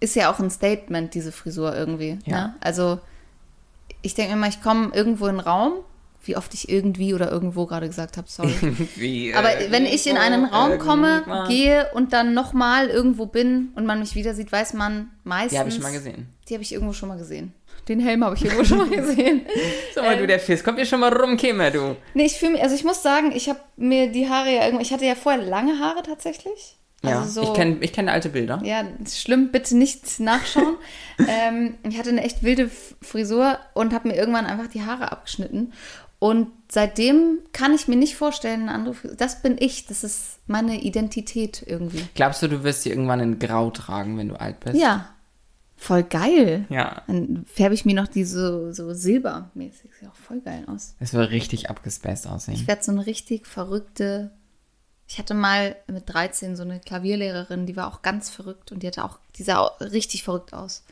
[0.00, 2.18] ist ja auch ein Statement, diese Frisur irgendwie.
[2.24, 2.46] Ja.
[2.46, 2.54] Ne?
[2.60, 3.00] Also
[4.00, 5.74] ich denke immer, ich komme irgendwo in einen Raum,
[6.26, 8.54] wie oft ich irgendwie oder irgendwo gerade gesagt habe, sorry.
[8.96, 11.48] Wie, äh, Aber wenn ich in einen Raum komme, irgendwann.
[11.48, 15.52] gehe und dann nochmal irgendwo bin und man mich wieder sieht, weiß man meistens.
[15.52, 16.28] Die habe ich schon mal gesehen.
[16.48, 17.52] Die habe ich irgendwo schon mal gesehen.
[17.88, 19.42] Den Helm habe ich irgendwo schon mal gesehen.
[19.94, 20.20] Sag mal, Ähm.
[20.20, 21.96] du, der Fisk, kommt hier schon mal rum, Kimmer, du.
[22.14, 24.82] Nee, ich fühle mich, also ich muss sagen, ich habe mir die Haare ja irgendwie,
[24.84, 26.76] ich hatte ja vorher lange Haare tatsächlich.
[27.02, 28.62] Ja, Also so, ich kenne ich kenn alte Bilder.
[28.64, 28.82] Ja,
[29.12, 30.76] schlimm, bitte nicht nachschauen.
[31.28, 32.70] ähm, ich hatte eine echt wilde
[33.02, 35.74] Frisur und habe mir irgendwann einfach die Haare abgeschnitten.
[36.24, 39.14] Und seitdem kann ich mir nicht vorstellen, andere.
[39.14, 42.02] Das bin ich, das ist meine Identität irgendwie.
[42.14, 44.74] Glaubst du, du wirst sie irgendwann in Grau tragen, wenn du alt bist?
[44.74, 45.10] Ja,
[45.76, 46.64] voll geil.
[46.70, 47.02] Ja.
[47.08, 49.90] Dann färbe ich mir noch die so, so silbermäßig.
[50.00, 50.94] Sieht auch voll geil aus.
[50.98, 52.54] Es wird richtig abgespaced aussehen.
[52.54, 54.30] Ich werde so eine richtig verrückte.
[55.06, 58.86] Ich hatte mal mit 13 so eine Klavierlehrerin, die war auch ganz verrückt und die
[58.86, 60.84] hatte auch, die sah auch richtig verrückt aus.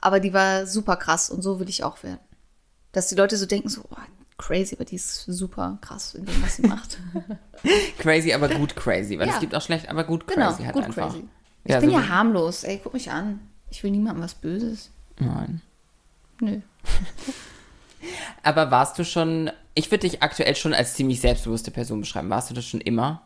[0.00, 2.20] Aber die war super krass und so will ich auch werden.
[2.92, 3.96] Dass die Leute so denken, so, oh,
[4.38, 6.98] crazy, aber die ist super krass in dem, was sie macht.
[7.98, 9.18] Crazy, aber gut crazy.
[9.18, 9.34] Weil Ja.
[9.34, 11.08] es gibt auch schlecht, aber gut genau, crazy halt gut einfach.
[11.10, 11.24] crazy.
[11.64, 13.40] Ich Ja, bin so ja harmlos, ey, guck mich an.
[13.70, 14.90] Ich will niemandem was Böses.
[15.18, 15.62] Nein.
[16.40, 16.60] Nö.
[18.42, 22.30] Aber warst du schon, ich würde dich aktuell schon als ziemlich selbstbewusste Person beschreiben.
[22.30, 23.22] Warst du das schon immer?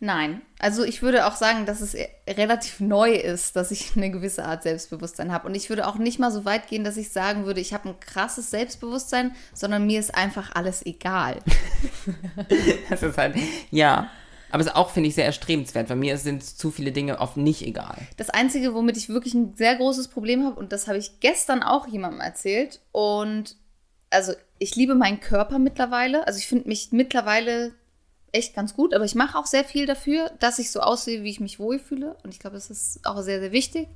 [0.00, 1.96] Nein, also ich würde auch sagen, dass es
[2.28, 5.46] relativ neu ist, dass ich eine gewisse Art Selbstbewusstsein habe.
[5.46, 7.88] Und ich würde auch nicht mal so weit gehen, dass ich sagen würde, ich habe
[7.88, 11.38] ein krasses Selbstbewusstsein, sondern mir ist einfach alles egal.
[12.90, 13.36] Das ist halt,
[13.70, 14.10] ja.
[14.50, 15.88] Aber es ist auch, finde ich, sehr erstrebenswert.
[15.88, 17.96] Bei mir sind zu viele Dinge oft nicht egal.
[18.16, 21.62] Das Einzige, womit ich wirklich ein sehr großes Problem habe, und das habe ich gestern
[21.62, 23.56] auch jemandem erzählt, und
[24.10, 26.26] also ich liebe meinen Körper mittlerweile.
[26.26, 27.72] Also ich finde mich mittlerweile
[28.34, 31.30] echt ganz gut, aber ich mache auch sehr viel dafür, dass ich so aussehe, wie
[31.30, 32.16] ich mich wohlfühle.
[32.22, 33.88] Und ich glaube, das ist auch sehr, sehr wichtig.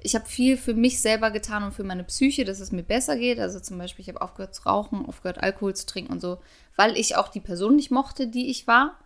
[0.00, 3.16] Ich habe viel für mich selber getan und für meine Psyche, dass es mir besser
[3.16, 3.40] geht.
[3.40, 6.38] Also zum Beispiel, ich habe aufgehört zu rauchen, aufgehört Alkohol zu trinken und so,
[6.76, 8.96] weil ich auch die Person nicht mochte, die ich war.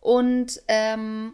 [0.00, 1.32] Und ähm,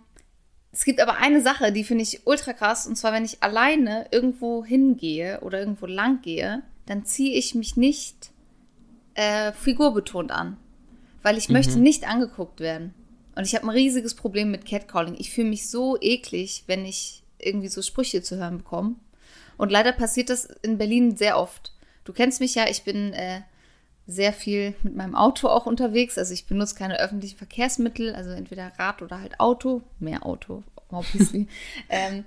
[0.72, 4.06] es gibt aber eine Sache, die finde ich ultra krass, und zwar, wenn ich alleine
[4.10, 8.30] irgendwo hingehe oder irgendwo lang gehe, dann ziehe ich mich nicht
[9.14, 10.56] äh, figurbetont an,
[11.22, 12.94] weil ich möchte nicht angeguckt werden.
[13.34, 15.16] Und ich habe ein riesiges Problem mit Catcalling.
[15.18, 18.96] Ich fühle mich so eklig, wenn ich irgendwie so Sprüche zu hören bekomme.
[19.56, 21.72] Und leider passiert das in Berlin sehr oft.
[22.04, 23.42] Du kennst mich ja, ich bin äh,
[24.06, 26.18] sehr viel mit meinem Auto auch unterwegs.
[26.18, 29.82] Also ich benutze keine öffentlichen Verkehrsmittel, also entweder Rad oder halt Auto.
[29.98, 31.46] Mehr Auto, obviously.
[31.88, 32.24] ähm,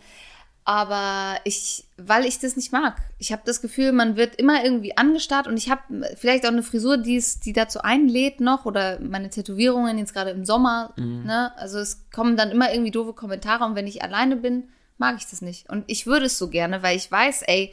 [0.65, 2.97] aber ich, weil ich das nicht mag.
[3.19, 5.82] Ich habe das Gefühl, man wird immer irgendwie angestarrt und ich habe
[6.17, 10.32] vielleicht auch eine Frisur, die, es, die dazu einlädt noch oder meine Tätowierungen jetzt gerade
[10.32, 10.93] im Sommer.
[10.97, 11.56] Ne?
[11.58, 15.28] Also es kommen dann immer irgendwie doofe Kommentare und wenn ich alleine bin, mag ich
[15.28, 15.69] das nicht.
[15.69, 17.71] Und ich würde es so gerne, weil ich weiß, ey,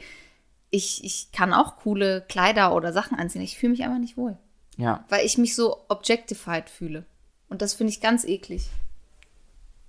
[0.69, 3.41] ich, ich kann auch coole Kleider oder Sachen anziehen.
[3.41, 4.37] Ich fühle mich einfach nicht wohl,
[4.77, 5.03] Ja.
[5.09, 7.05] weil ich mich so objectified fühle.
[7.49, 8.69] Und das finde ich ganz eklig.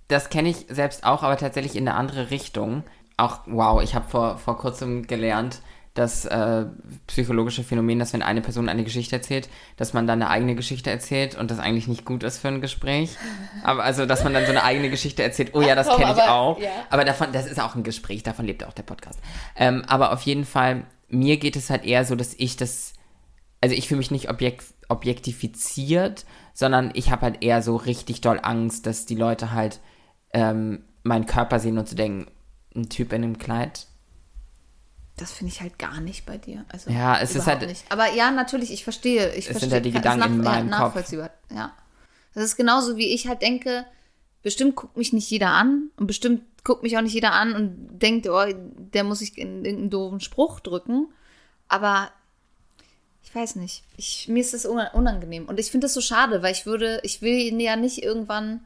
[0.07, 2.83] Das kenne ich selbst auch, aber tatsächlich in eine andere Richtung.
[3.17, 5.61] Auch, wow, ich habe vor, vor kurzem gelernt,
[5.95, 6.65] das äh,
[7.07, 10.91] psychologische Phänomen, dass wenn eine Person eine Geschichte erzählt, dass man dann eine eigene Geschichte
[10.91, 13.15] erzählt und das eigentlich nicht gut ist für ein Gespräch.
[13.63, 16.21] Aber also, dass man dann so eine eigene Geschichte erzählt, oh ja, das kenne ich
[16.21, 16.59] auch.
[16.59, 16.69] ja.
[16.89, 19.19] Aber davon, das ist auch ein Gespräch, davon lebt auch der Podcast.
[19.55, 22.93] Ähm, aber auf jeden Fall, mir geht es halt eher so, dass ich das,
[23.61, 28.41] also ich fühle mich nicht objekt, objektifiziert, sondern ich habe halt eher so richtig doll
[28.43, 29.79] Angst, dass die Leute halt
[30.35, 32.29] ähm, meinen Körper sehen und zu denken,
[32.75, 33.87] ein Typ in einem Kleid.
[35.17, 36.65] Das finde ich halt gar nicht bei dir.
[36.67, 37.85] Also Ja, es ist halt- Nicht.
[37.89, 39.29] Aber ja, natürlich, ich verstehe.
[39.29, 40.85] Ich Es verstehe sind halt die Gedanken ist in nach- meinem ja, Kopf.
[40.95, 41.29] nachvollziehbar.
[41.55, 41.73] Ja.
[42.33, 43.85] Das ist genauso, wie ich halt denke,
[44.43, 47.99] bestimmt guckt mich nicht jeder an und bestimmt guckt mich auch nicht jeder an und
[47.99, 48.43] denkt, oh,
[48.93, 51.07] der muss sich in irgendeinen doofen Spruch drücken.
[51.69, 52.09] Aber
[53.23, 53.83] ich weiß nicht.
[53.95, 55.45] Ich, mir ist das una- unangenehm.
[55.45, 58.65] Und ich finde das so schade, weil ich würde, ich will ja nicht irgendwann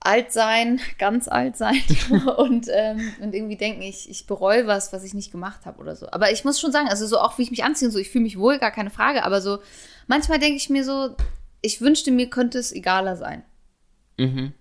[0.00, 1.82] alt sein, ganz alt sein
[2.36, 5.96] und, ähm, und irgendwie denken, ich, ich bereue was, was ich nicht gemacht habe oder
[5.96, 6.08] so.
[6.10, 8.10] Aber ich muss schon sagen, also so auch wie ich mich anziehe und so, ich
[8.10, 9.58] fühle mich wohl, gar keine Frage, aber so
[10.06, 11.16] manchmal denke ich mir so,
[11.60, 13.42] ich wünschte mir könnte es egaler sein.
[14.16, 14.52] Mhm.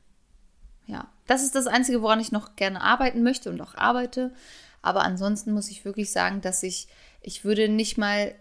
[0.88, 4.34] Ja, das ist das Einzige, woran ich noch gerne arbeiten möchte und auch arbeite.
[4.82, 6.88] Aber ansonsten muss ich wirklich sagen, dass ich,
[7.22, 8.34] ich würde nicht mal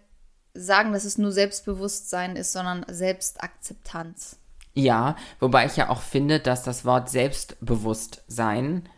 [0.55, 4.39] sagen, dass es nur Selbstbewusstsein ist, sondern Selbstakzeptanz.
[4.79, 8.89] Ja, wobei ich ja auch finde, dass das Wort Selbstbewusstsein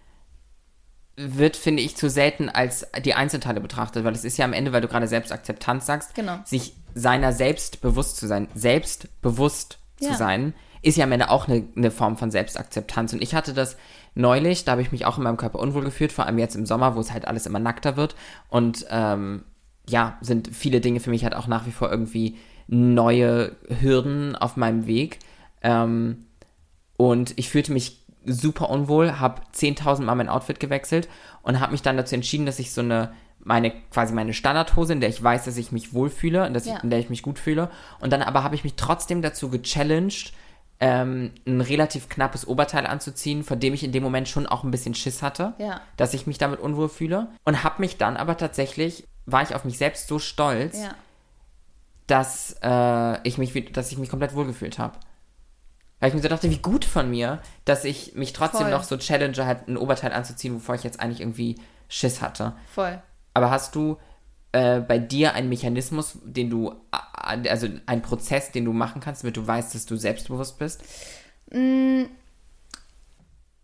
[1.17, 4.73] wird, finde ich, zu selten als die Einzelteile betrachtet, weil es ist ja am Ende,
[4.73, 6.39] weil du gerade Selbstakzeptanz sagst, Genau.
[6.45, 10.11] sich seiner selbst bewusst zu sein, selbstbewusst Ja.
[10.11, 13.13] zu sein, ist ja am Ende auch eine, eine Form von Selbstakzeptanz.
[13.13, 13.77] Und ich hatte das
[14.15, 16.67] neulich, da habe ich mich auch in meinem Körper unwohl gefühlt, vor allem jetzt im
[16.67, 18.15] Sommer, wo es halt alles immer nackter wird.
[18.49, 19.45] Und ähm,
[19.89, 22.37] ja, sind viele Dinge für mich halt auch nach wie vor irgendwie
[22.69, 25.19] neue Hürden auf meinem Weg.
[25.63, 26.27] Ähm,
[26.97, 31.09] und ich fühlte mich super unwohl, habe 10.000 Mal mein Outfit gewechselt
[31.43, 35.01] und habe mich dann dazu entschieden, dass ich so eine meine quasi meine Standardhose, in
[35.01, 36.77] der ich weiß, dass ich mich wohlfühle und dass Ja.
[36.77, 37.71] ich, in der ich mich gut fühle.
[38.01, 40.33] Und dann aber habe ich mich trotzdem dazu gechallenged,
[40.81, 44.71] ähm, ein relativ knappes Oberteil anzuziehen, vor dem ich in dem Moment schon auch ein
[44.73, 45.81] bisschen Schiss hatte, Ja.
[45.97, 47.29] dass ich mich damit unwohl fühle.
[47.45, 50.91] Und habe mich dann aber tatsächlich, war ich auf mich selbst so stolz, Ja.
[52.07, 54.95] dass, äh, ich mich, dass ich mich komplett wohlgefühlt habe.
[56.01, 58.71] Weil ich mir so dachte, wie gut von mir, dass ich mich trotzdem Voll.
[58.71, 61.57] noch so challenge, halt ein Oberteil anzuziehen, wovor ich jetzt eigentlich irgendwie
[61.89, 62.55] Schiss hatte.
[62.73, 63.03] Voll.
[63.35, 63.99] Aber hast du
[64.53, 69.37] äh, bei dir einen Mechanismus, den du, also einen Prozess, den du machen kannst, damit
[69.37, 70.83] du weißt, dass du selbstbewusst bist?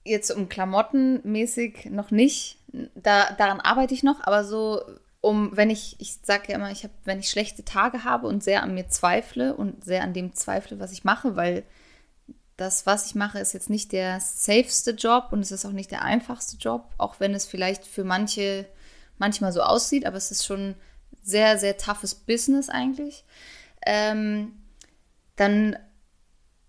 [0.05, 2.59] Jetzt um Klamotten mäßig noch nicht.
[2.95, 4.83] Da, daran arbeite ich noch, aber so
[5.21, 8.45] um, wenn ich, ich sage ja immer, ich habe, wenn ich schlechte Tage habe und
[8.45, 11.63] sehr an mir zweifle und sehr an dem zweifle, was ich mache, weil
[12.57, 15.91] das, was ich mache, ist jetzt nicht der safeste Job und es ist auch nicht
[15.91, 18.67] der einfachste Job, auch wenn es vielleicht für manche
[19.19, 20.75] manchmal so aussieht, aber es ist schon
[21.23, 23.25] sehr, sehr toughes Business eigentlich.
[23.87, 24.53] Ähm,
[25.37, 25.77] dann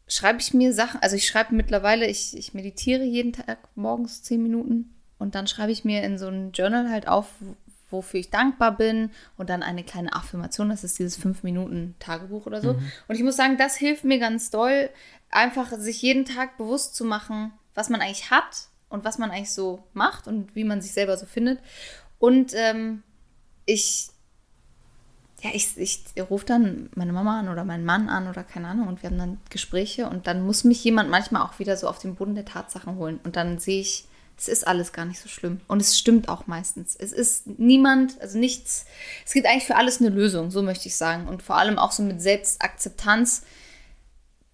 [0.08, 4.42] schreibe ich mir Sachen, also ich schreibe mittlerweile, ich, ich meditiere jeden Tag morgens zehn
[4.42, 7.28] Minuten und dann schreibe ich mir in so ein Journal halt auf,
[7.90, 12.46] wofür ich dankbar bin und dann eine kleine Affirmation, das ist dieses fünf Minuten Tagebuch
[12.46, 12.70] oder so.
[13.08, 14.90] Und ich muss sagen, das hilft mir ganz doll,
[15.30, 19.54] einfach sich jeden Tag bewusst zu machen, was man eigentlich hat und was man eigentlich
[19.54, 21.60] so macht und wie man sich selber so findet.
[22.20, 23.04] Und ähm,
[23.66, 24.10] ich
[25.46, 28.88] ja, ich, ich rufe dann meine Mama an oder meinen Mann an oder keine Ahnung
[28.88, 32.00] und wir haben dann Gespräche und dann muss mich jemand manchmal auch wieder so auf
[32.00, 34.06] den Boden der Tatsachen holen und dann sehe ich,
[34.38, 36.96] es ist alles gar nicht so schlimm und es stimmt auch meistens.
[36.96, 38.86] Es ist niemand, also nichts,
[39.26, 41.92] es gibt eigentlich für alles eine Lösung, so möchte ich sagen und vor allem auch
[41.92, 43.44] so mit Selbstakzeptanz.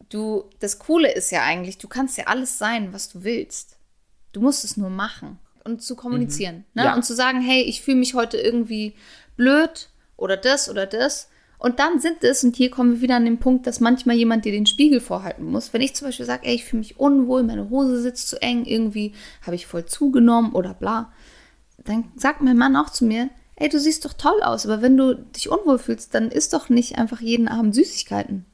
[0.09, 3.77] Du, das Coole ist ja eigentlich, du kannst ja alles sein, was du willst.
[4.33, 6.65] Du musst es nur machen und zu kommunizieren.
[6.73, 6.85] Ne?
[6.85, 6.95] Ja.
[6.95, 8.95] Und zu sagen, hey, ich fühle mich heute irgendwie
[9.35, 11.29] blöd oder das oder das.
[11.61, 14.45] Und dann sind es, und hier kommen wir wieder an den Punkt, dass manchmal jemand
[14.45, 15.71] dir den Spiegel vorhalten muss.
[15.73, 18.65] Wenn ich zum Beispiel sage, ey, ich fühle mich unwohl, meine Hose sitzt zu eng,
[18.65, 19.13] irgendwie
[19.45, 21.13] habe ich voll zugenommen oder bla,
[21.85, 24.97] dann sagt mein Mann auch zu mir, ey, du siehst doch toll aus, aber wenn
[24.97, 28.47] du dich unwohl fühlst, dann isst doch nicht einfach jeden Abend Süßigkeiten.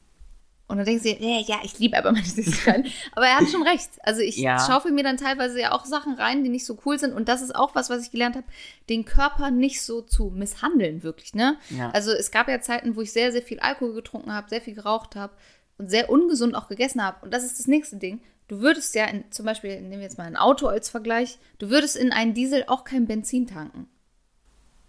[0.68, 2.86] Und dann denken sie, ja, ja, ich liebe aber meine Süßigkeiten.
[3.12, 3.88] aber er hat schon recht.
[4.02, 4.58] Also ich Ja.
[4.66, 7.14] schaufel mir dann teilweise ja auch Sachen rein, die nicht so cool sind.
[7.14, 8.46] Und das ist auch was, was ich gelernt habe,
[8.90, 11.34] den Körper nicht so zu misshandeln, wirklich.
[11.34, 11.56] Ne?
[11.70, 11.90] Ja.
[11.92, 14.74] Also es gab ja Zeiten, wo ich sehr, sehr viel Alkohol getrunken habe, sehr viel
[14.74, 15.32] geraucht habe
[15.78, 17.16] und sehr ungesund auch gegessen habe.
[17.24, 18.20] Und das ist das nächste Ding.
[18.48, 21.70] Du würdest ja, in, zum Beispiel, nehmen wir jetzt mal ein Auto als Vergleich, du
[21.70, 23.88] würdest in einen Diesel auch kein Benzin tanken.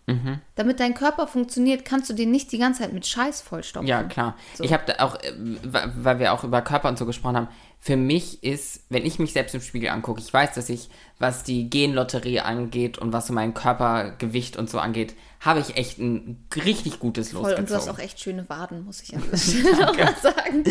[0.09, 0.39] Mhm.
[0.55, 3.87] Damit dein Körper funktioniert, kannst du den nicht die ganze Zeit mit Scheiß vollstopfen.
[3.87, 4.35] Ja, klar.
[4.55, 4.63] So.
[4.63, 7.47] Ich habe da auch, äh, weil wir auch über Körper und so gesprochen haben,
[7.79, 11.43] für mich ist, wenn ich mich selbst im Spiegel angucke, ich weiß, dass ich, was
[11.43, 16.45] die Genlotterie angeht und was so mein Körpergewicht und so angeht, habe ich echt ein
[16.55, 17.63] richtig gutes Voll, losgezogen.
[17.63, 19.37] und du hast auch echt schöne Waden, muss ich an dieser
[19.93, 20.63] Stelle sagen.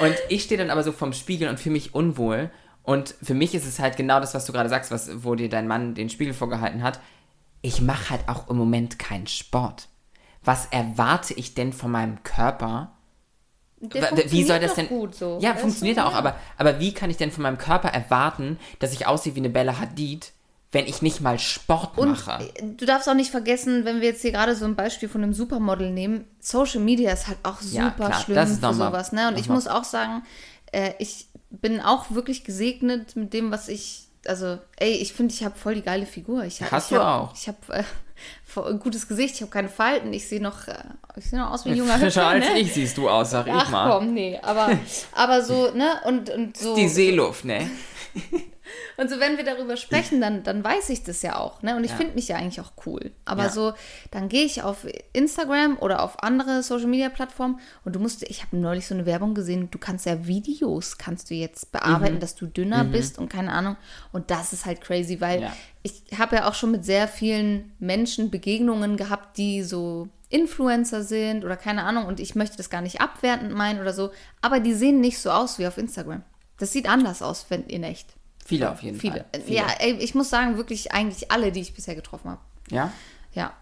[0.00, 2.50] Und ich stehe dann aber so vorm Spiegel und fühle mich unwohl.
[2.82, 5.50] Und für mich ist es halt genau das, was du gerade sagst, was, wo dir
[5.50, 7.00] dein Mann den Spiegel vorgehalten hat.
[7.62, 9.88] Ich mache halt auch im Moment keinen Sport.
[10.44, 12.92] Was erwarte ich denn von meinem Körper?
[13.80, 14.88] Der Wie soll das denn?
[14.88, 15.38] gut so.
[15.40, 16.18] Ja, Weißt funktioniert auch, Ja.
[16.18, 19.50] aber, aber wie kann ich denn von meinem Körper erwarten, dass ich aussehe wie eine
[19.50, 20.32] Bella Hadid,
[20.72, 22.52] wenn ich nicht mal Sport Und mache?
[22.60, 25.32] du darfst auch nicht vergessen, wenn wir jetzt hier gerade so ein Beispiel von einem
[25.32, 29.12] Supermodel nehmen, Social Media ist halt auch Ja, super klar, schlimm das ist für sowas.
[29.12, 29.28] Ne?
[29.28, 30.22] Und ich muss auch sagen,
[30.72, 34.07] äh, ich bin auch wirklich gesegnet mit dem, was ich.
[34.26, 36.44] Also, ey, ich finde, ich habe voll die geile Figur.
[36.44, 37.34] Ich, hab- Hast ich du hab, auch.
[37.34, 37.82] Ich habe äh,
[38.68, 40.74] ein gutes Gesicht, ich habe keine Falten, ich sehe noch, äh,
[41.16, 42.58] ich sehe noch aus wie ein junger Frischer Hüpfer, als ne?
[42.60, 43.90] ich siehst du aus, sag ich Ach mal.
[43.98, 44.70] komm, nee, aber,
[45.12, 46.74] aber so, ne, und, und so.
[46.74, 47.70] Die Seeluft, ne?
[48.96, 51.62] Und so, wenn wir darüber sprechen, dann, dann weiß ich das ja auch.
[51.62, 51.76] Ne?
[51.76, 51.96] Und ich Ja.
[51.96, 53.12] finde mich ja eigentlich auch cool.
[53.24, 53.50] Aber Ja.
[53.50, 53.72] so,
[54.10, 58.42] dann gehe ich auf Instagram oder auf andere Social Media Plattformen und du musst, ich
[58.44, 62.20] habe neulich so eine Werbung gesehen, du kannst ja Videos, kannst du jetzt bearbeiten, Mhm.
[62.20, 63.76] dass du dünner bist und keine Ahnung.
[64.12, 65.52] Und das ist halt crazy, weil Ja.
[65.82, 71.44] ich habe ja auch schon mit sehr vielen Menschen Begegnungen gehabt, die so Influencer sind
[71.44, 72.04] oder keine Ahnung.
[72.04, 74.10] Und ich möchte das gar nicht abwertend meinen oder so.
[74.42, 76.22] Aber die sehen nicht so aus wie auf Instagram.
[76.58, 78.14] Das sieht anders aus, wenn in echt.
[78.48, 79.26] Viele auf jeden Viele.
[79.30, 79.42] Fall.
[79.46, 82.40] Ja, ey, ich muss sagen, wirklich eigentlich alle, die ich bisher getroffen habe.
[82.70, 82.90] Ja?
[83.34, 83.52] Ja.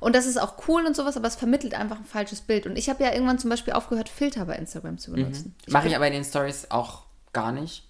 [0.00, 2.66] Und das ist auch cool und sowas, aber es vermittelt einfach ein falsches Bild.
[2.66, 5.54] Und ich habe ja irgendwann zum Beispiel aufgehört, Filter bei Instagram zu benutzen.
[5.68, 7.84] Mache ich aber in den Stories auch gar nicht.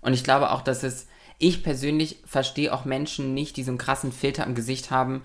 [0.00, 3.78] Und ich glaube auch, dass es, ich persönlich verstehe auch Menschen nicht, die so einen
[3.78, 5.22] krassen Filter im Gesicht haben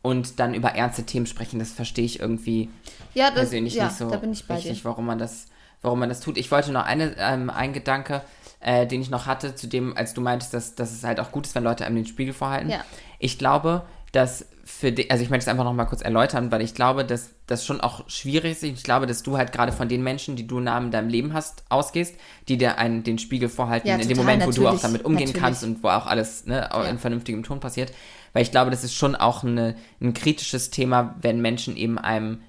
[0.00, 1.58] und dann über ernste Themen sprechen.
[1.58, 2.70] Das verstehe ich irgendwie
[3.12, 4.84] Ja, das, persönlich ja, nicht so da bin ich bei richtig, dir.
[4.86, 5.48] warum man das,
[5.82, 6.38] warum man das tut.
[6.38, 8.22] Ich wollte noch eine, ähm, einen Gedanke,
[8.66, 11.30] äh, den ich noch hatte, zu dem, als du meintest, dass, dass es halt auch
[11.30, 12.68] gut ist, wenn Leute einem den Spiegel vorhalten.
[12.68, 12.84] Ja.
[13.20, 16.62] Ich glaube, dass für dich, also ich möchte es einfach noch mal kurz erläutern, weil
[16.62, 18.62] ich glaube, dass das schon auch schwierig ist.
[18.64, 21.32] Ich glaube, dass du halt gerade von den Menschen, die du nah in deinem Leben
[21.32, 22.16] hast, ausgehst,
[22.48, 25.26] die dir einen, den Spiegel vorhalten, Ja, in dem Moment, wo du auch damit umgehen
[25.28, 25.42] natürlich.
[25.42, 26.82] kannst und wo auch alles ne, Ja.
[26.84, 27.92] in vernünftigem Ton passiert.
[28.32, 32.40] Weil ich glaube, das ist schon auch eine, ein kritisches Thema, wenn Menschen eben einem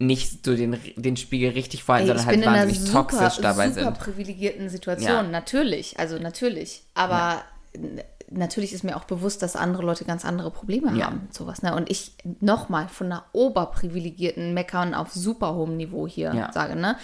[0.00, 3.40] nicht so den, den Spiegel richtig Ey, sondern ich halt in einer wahnsinnig super, toxisch
[3.42, 3.98] dabei super sind.
[3.98, 5.08] privilegierten Situation.
[5.08, 5.22] Ja.
[5.22, 6.82] Natürlich, also natürlich.
[6.94, 7.42] Aber
[7.74, 11.06] n- natürlich ist mir auch bewusst, dass andere Leute ganz andere Probleme Ja.
[11.06, 11.62] haben mit sowas.
[11.62, 11.74] Ne?
[11.74, 16.50] Und ich nochmal von einer oberprivilegierten Meckern auf super hohem Niveau hier Ja.
[16.52, 16.76] sage.
[16.76, 16.96] Ne?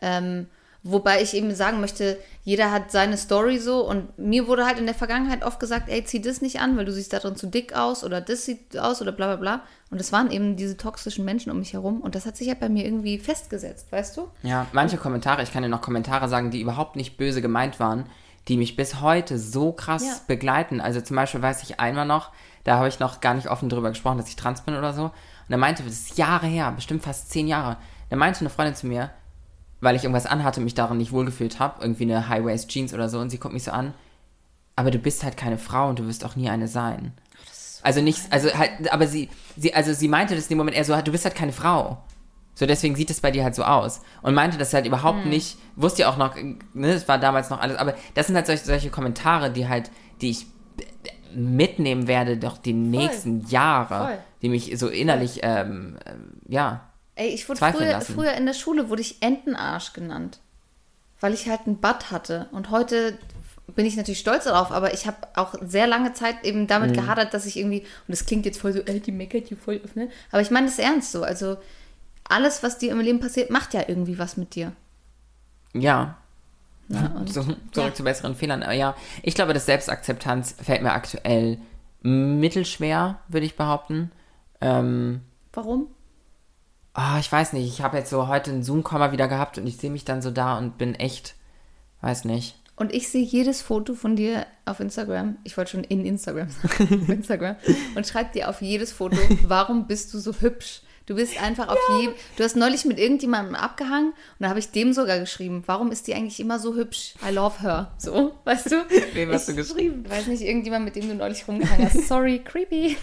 [0.00, 0.46] Ähm,
[0.84, 4.86] wobei ich eben sagen möchte, jeder hat seine Story so und mir wurde halt in
[4.86, 7.46] der Vergangenheit oft gesagt, ey, zieh das nicht an, weil du siehst da drin zu
[7.46, 9.60] dick aus oder das sieht aus oder bla bla bla.
[9.90, 12.58] Und es waren eben diese toxischen Menschen um mich herum und das hat sich halt
[12.60, 14.28] bei mir irgendwie festgesetzt, weißt du?
[14.42, 18.06] Ja, manche Kommentare, ich kann dir noch Kommentare sagen, die überhaupt nicht böse gemeint waren,
[18.48, 20.14] die mich bis heute so krass Ja.
[20.26, 20.80] begleiten.
[20.80, 22.30] Also zum Beispiel weiß ich einmal noch,
[22.64, 25.04] da habe ich noch gar nicht offen drüber gesprochen, dass ich trans bin oder so.
[25.04, 25.12] Und
[25.50, 27.76] er meinte, das ist Jahre her, bestimmt fast zehn Jahre.
[28.10, 29.10] Da meinte eine Freundin zu mir,
[29.82, 33.18] weil ich irgendwas anhatte und mich darin nicht wohlgefühlt habe, irgendwie eine High-Waist-Jeans oder so,
[33.18, 33.92] und sie guckt mich so an,
[34.76, 37.12] aber du bist halt keine Frau und du wirst auch nie eine sein.
[37.82, 40.84] Also nicht, also halt, aber sie, sie, also sie meinte das in dem Moment eher
[40.84, 41.98] so, du bist halt keine Frau.
[42.54, 44.02] So, deswegen sieht es bei dir halt so aus.
[44.22, 47.60] Und meinte das halt überhaupt nicht, wusste ja auch noch, ne, es war damals noch
[47.60, 49.90] alles, aber das sind halt solche, solche Kommentare, die halt,
[50.20, 50.46] die ich
[51.34, 54.18] mitnehmen werde, doch die nächsten Jahre, Voll.
[54.42, 55.96] die mich so innerlich, ähm,
[56.46, 60.40] ja, Ey, ich wurde früher, früher in der Schule wurde ich Entenarsch genannt,
[61.20, 62.48] weil ich halt einen Butt hatte.
[62.52, 63.18] Und heute
[63.74, 66.94] bin ich natürlich stolz darauf, aber ich habe auch sehr lange Zeit eben damit Mhm.
[66.94, 69.80] gehadert, dass ich irgendwie, und das klingt jetzt voll so, ey, die meckert hier voll
[69.94, 70.08] ne?
[70.30, 71.22] Aber ich meine das ernst so.
[71.22, 71.56] Also
[72.24, 74.72] alles, was dir im Leben passiert, macht ja irgendwie was mit dir.
[75.74, 76.16] ja?
[76.88, 77.94] Und, so, zurück ja.
[77.94, 78.62] zu besseren Fehlern.
[78.62, 81.56] Aber ja, ich glaube, dass Selbstakzeptanz fällt mir aktuell
[82.02, 84.10] mittelschwer, würde ich behaupten.
[84.60, 85.22] Ähm,
[85.54, 85.86] Warum?
[86.94, 87.66] Ah, ich weiß nicht.
[87.66, 90.22] Ich habe jetzt so heute einen Zoom-Call mal wieder gehabt und ich sehe mich dann
[90.22, 91.34] so da und bin echt,
[92.02, 92.56] weiß nicht.
[92.76, 97.04] Und ich sehe jedes Foto von dir auf Instagram, ich wollte schon in Instagram sagen,
[97.08, 97.56] Instagram,
[97.94, 100.82] und schreib dir auf jedes Foto, warum bist du so hübsch?
[101.06, 102.14] Du bist einfach auf jedem.
[102.36, 106.06] Du hast neulich mit irgendjemandem abgehangen und da habe ich dem sogar geschrieben, warum ist
[106.06, 107.14] die eigentlich immer so hübsch?
[107.28, 107.92] I love her.
[107.98, 108.76] So, weißt du?
[109.14, 110.04] Wem hast du geschrieben?
[110.06, 112.06] Ich weiß nicht, irgendjemand, mit dem du neulich rumgehangen hast.
[112.08, 112.96] Sorry, creepy.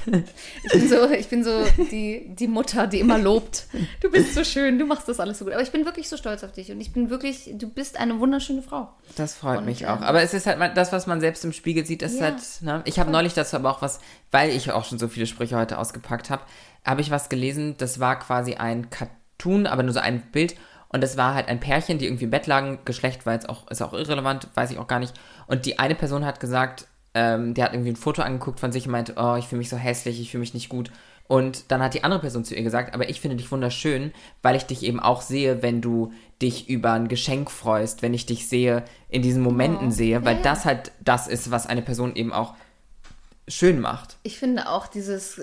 [0.63, 3.65] Ich bin so, ich bin so die, die Mutter, die immer lobt.
[4.01, 5.53] Du bist so schön, du machst das alles so gut.
[5.53, 8.19] Aber ich bin wirklich so stolz auf dich und ich bin wirklich, du bist eine
[8.19, 8.89] wunderschöne Frau.
[9.17, 10.01] Das freut Und, mich ähm, auch.
[10.01, 12.25] Aber es ist halt das, was man selbst im Spiegel sieht, ist Ja.
[12.27, 12.81] halt, ne?
[12.85, 13.99] Ich habe neulich dazu aber auch was,
[14.31, 16.43] weil ich auch schon so viele Sprüche heute ausgepackt habe,
[16.89, 20.55] habe ich was gelesen, das war quasi ein Cartoon, aber nur so ein Bild.
[20.91, 22.79] Und das war halt ein Pärchen, die irgendwie im Bett lagen.
[22.83, 25.13] Geschlecht war jetzt auch, ist auch irrelevant, weiß ich auch gar nicht.
[25.45, 28.85] Und die eine Person hat gesagt, ähm, der hat irgendwie ein Foto angeguckt von sich
[28.87, 30.89] und meinte, oh, ich fühle mich so hässlich, ich fühle mich nicht gut.
[31.27, 34.55] Und dann hat die andere Person zu ihr gesagt, aber ich finde dich wunderschön, weil
[34.55, 38.47] ich dich eben auch sehe, wenn du dich über ein Geschenk freust, wenn ich dich
[38.49, 39.91] sehe, in diesen Momenten Oh.
[39.91, 40.43] sehe, weil Ja, ja.
[40.43, 42.55] das halt das ist, was eine Person eben auch
[43.47, 44.17] schön macht.
[44.23, 45.41] Ich finde auch dieses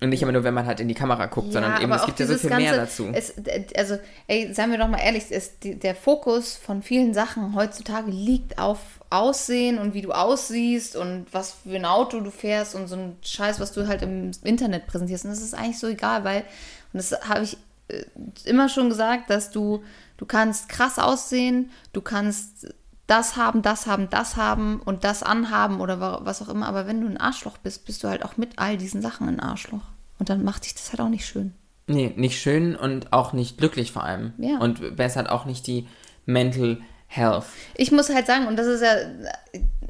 [0.00, 2.20] Und nicht immer nur, wenn man halt in die Kamera guckt, sondern eben, es gibt
[2.20, 3.08] ja so viel mehr dazu.
[3.12, 3.34] Es,
[3.76, 8.58] also, ey, seien wir doch mal ehrlich, es, der Fokus von vielen Sachen heutzutage liegt
[8.58, 8.78] auf
[9.10, 13.16] Aussehen und wie du aussiehst und was für ein Auto du fährst und so ein
[13.22, 15.24] Scheiß, was du halt im Internet präsentierst.
[15.24, 16.44] Und das ist eigentlich so egal, weil,
[16.92, 17.56] und das habe ich
[17.88, 18.04] äh,
[18.44, 19.82] immer schon gesagt, dass du,
[20.16, 22.68] du kannst krass aussehen, du kannst
[23.08, 26.68] das haben, das haben, das haben und das anhaben oder wa- was auch immer.
[26.68, 29.40] Aber wenn du ein Arschloch bist, bist du halt auch mit all diesen Sachen ein
[29.40, 29.82] Arschloch.
[30.20, 31.52] Und dann macht dich das halt auch nicht schön.
[31.86, 34.34] Nee, nicht schön und auch nicht glücklich vor allem.
[34.38, 34.58] Ja.
[34.58, 35.88] Und bessert auch nicht die
[36.26, 37.44] Mental Health.
[37.74, 38.94] Ich muss halt sagen, und das ist ja,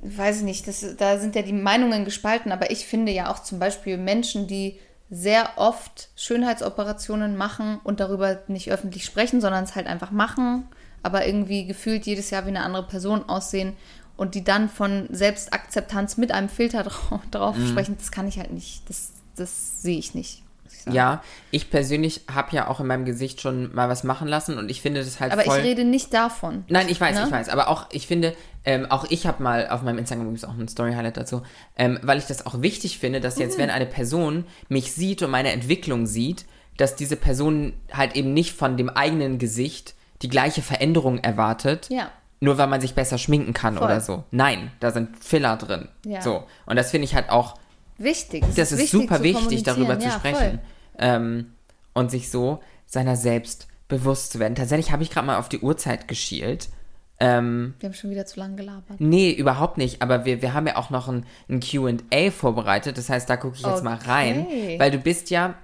[0.02, 3.40] weiß ich nicht, das, da sind ja die Meinungen gespalten, aber ich finde ja auch
[3.40, 4.78] zum Beispiel Menschen, die
[5.10, 10.68] sehr oft Schönheitsoperationen machen und darüber nicht öffentlich sprechen, sondern es halt einfach machen,
[11.02, 13.74] aber irgendwie gefühlt jedes Jahr wie eine andere Person aussehen
[14.16, 17.68] und die dann von Selbstakzeptanz mit einem Filter drauf, drauf Mhm.
[17.68, 20.42] sprechen, das kann ich halt nicht, das, das sehe ich nicht.
[20.64, 20.96] muss ich sagen.
[20.96, 24.70] Ja, ich persönlich habe ja auch in meinem Gesicht schon mal was machen lassen und
[24.70, 25.58] ich finde das halt Aber voll...
[25.58, 26.64] ich rede nicht davon.
[26.68, 27.24] Nein, ich weiß, Ne?
[27.26, 27.48] ich weiß.
[27.48, 28.34] Aber auch, ich finde,
[28.64, 31.42] ähm, auch ich habe mal auf meinem Instagram übrigens auch ein Story-Highlight dazu,
[31.76, 33.42] ähm, weil ich das auch wichtig finde, dass Mhm.
[33.42, 36.44] jetzt, wenn eine Person mich sieht und meine Entwicklung sieht,
[36.76, 42.10] dass diese Person halt eben nicht von dem eigenen Gesicht die gleiche Veränderung erwartet, Ja.
[42.40, 43.84] nur weil man sich besser schminken kann Voll.
[43.86, 44.24] oder so.
[44.30, 45.88] Nein, da sind Filler drin.
[46.04, 46.20] Ja.
[46.22, 46.44] So.
[46.66, 47.54] Und das finde ich halt auch,
[48.00, 48.44] Wichtig.
[48.48, 50.20] Es das ist, wichtig super wichtig, darüber kommunizieren.
[50.22, 50.58] zu Ja, sprechen.
[50.98, 51.52] Ähm,
[51.94, 54.54] und sich so seiner selbst bewusst zu werden.
[54.54, 56.68] Tatsächlich habe ich gerade mal auf die Uhrzeit geschielt.
[57.20, 59.00] Ähm, Wir haben schon wieder zu lange gelabert.
[59.00, 60.00] nee, überhaupt nicht.
[60.00, 62.96] Aber wir, wir haben ja auch noch ein, ein QA vorbereitet.
[62.98, 64.46] Das heißt, da gucke ich jetzt mal rein.
[64.46, 64.78] Okay.
[64.78, 65.54] Weil du bist ja,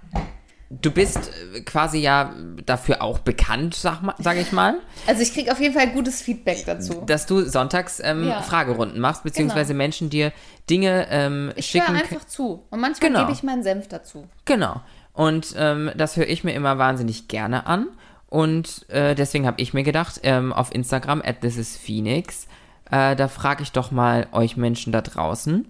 [0.82, 1.18] du bist
[1.54, 2.34] äh, quasi ja
[2.66, 4.74] dafür auch bekannt, sag, mal, sag ich mal.
[5.06, 7.02] Also ich kriege auf jeden Fall gutes Feedback dazu.
[7.06, 8.42] dass du sonntags ähm, Ja.
[8.42, 9.78] Fragerunden machst, beziehungsweise Genau.
[9.84, 10.32] Menschen dir
[10.70, 11.96] Dinge ähm, Ich höre schicken.
[11.96, 12.64] einfach zu.
[12.70, 13.20] Und manchmal Genau.
[13.22, 14.26] gebe ich meinen Senf dazu.
[14.44, 14.80] Genau.
[15.12, 17.88] Und ähm, das höre ich mir immer wahnsinnig gerne an.
[18.28, 22.46] Und äh, deswegen habe ich mir gedacht, ähm, auf Instagram, at thisisphoenix,
[22.90, 25.66] äh, da frage ich doch mal euch Menschen da draußen,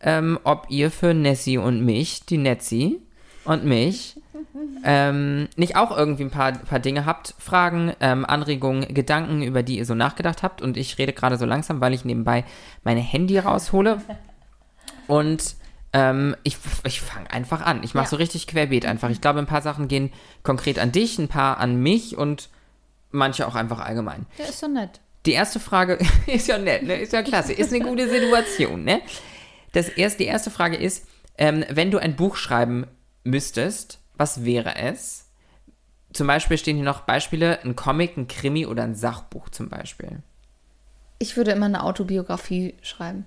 [0.00, 3.00] ähm, ob ihr für Nessie und mich, die Netzi
[3.44, 4.20] und mich,
[4.84, 9.78] ähm, nicht auch irgendwie ein paar, paar Dinge habt, Fragen, ähm, Anregungen, Gedanken, über die
[9.78, 10.62] ihr so nachgedacht habt.
[10.62, 12.44] Und ich rede gerade so langsam, weil ich nebenbei
[12.84, 14.00] meine Handy raushole.
[15.06, 15.56] Und
[15.92, 17.82] ähm, ich, ich fange einfach an.
[17.82, 18.10] Ich mache Ja.
[18.10, 19.10] so richtig querbeet einfach.
[19.10, 20.10] Ich glaube, ein paar Sachen gehen
[20.42, 22.48] konkret an dich, ein paar an mich und
[23.10, 24.26] manche auch einfach allgemein.
[24.38, 25.00] Ja, ist doch nett.
[25.26, 26.96] Die erste Frage ist ja nett, ne?
[26.96, 27.52] Ist ja klasse.
[27.52, 29.00] Ist eine gute Situation, ne?
[29.72, 31.06] Das erst, die erste Frage ist,
[31.38, 32.86] ähm, wenn du ein Buch schreiben
[33.24, 35.28] müsstest, was wäre es?
[36.12, 40.22] Zum Beispiel stehen hier noch Beispiele, ein Comic, ein Krimi oder ein Sachbuch zum Beispiel.
[41.18, 43.24] Ich würde immer eine Autobiografie schreiben,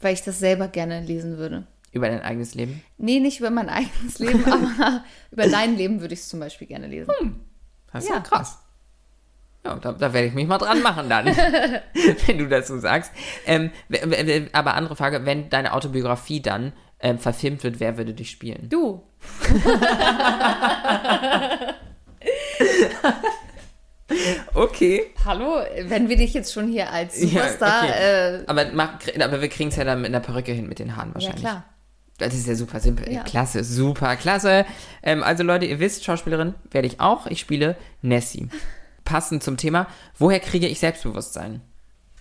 [0.00, 1.66] weil ich das selber gerne lesen würde.
[1.92, 2.82] Über dein eigenes Leben.
[2.98, 6.66] Nee, nicht über mein eigenes Leben, aber über dein Leben würde ich es zum Beispiel
[6.66, 7.10] gerne lesen.
[7.92, 8.16] Das ist Ja.
[8.16, 8.58] ja krass.
[9.64, 11.26] Ja, da, da werde ich mich mal dran machen dann,
[12.26, 13.12] wenn du das so sagst.
[13.46, 13.70] Ähm,
[14.52, 18.68] aber andere Frage, wenn deine Autobiografie dann ähm, verfilmt wird, wer würde dich spielen?
[18.68, 19.02] Du.
[24.54, 25.10] Okay.
[25.24, 27.84] Hallo, wenn wir dich jetzt schon hier als Superstar.
[27.84, 28.38] okay.
[28.40, 30.96] äh, Aber, mach, aber wir kriegen es ja dann mit einer Perücke hin mit den
[30.96, 31.40] Haaren ja, wahrscheinlich.
[31.42, 31.64] klar.
[32.18, 33.12] Das ist ja super simpel.
[33.12, 33.22] Ja.
[33.22, 34.64] Klasse, super klasse.
[35.02, 37.26] Ähm, also Leute, ihr wisst, Schauspielerin werde ich auch.
[37.28, 38.48] Ich spiele Nessie.
[39.04, 39.86] Passend zum Thema,
[40.18, 41.60] woher kriege ich Selbstbewusstsein?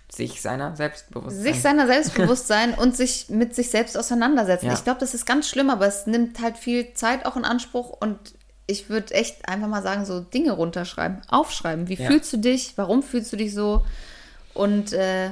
[0.10, 1.44] Sich seiner Selbstbewusstsein.
[1.44, 4.68] Sich seiner Selbstbewusstsein und sich mit sich selbst auseinandersetzen.
[4.68, 4.74] Ja.
[4.74, 7.90] Ich glaube, das ist ganz schlimm, aber es nimmt halt viel Zeit auch in Anspruch
[7.90, 8.18] und
[8.68, 11.88] ich würde echt einfach mal sagen, so Dinge runterschreiben, aufschreiben.
[11.90, 12.08] Wie Ja.
[12.08, 12.74] fühlst du dich?
[12.78, 13.86] Warum fühlst du dich so?
[14.54, 15.30] Und äh,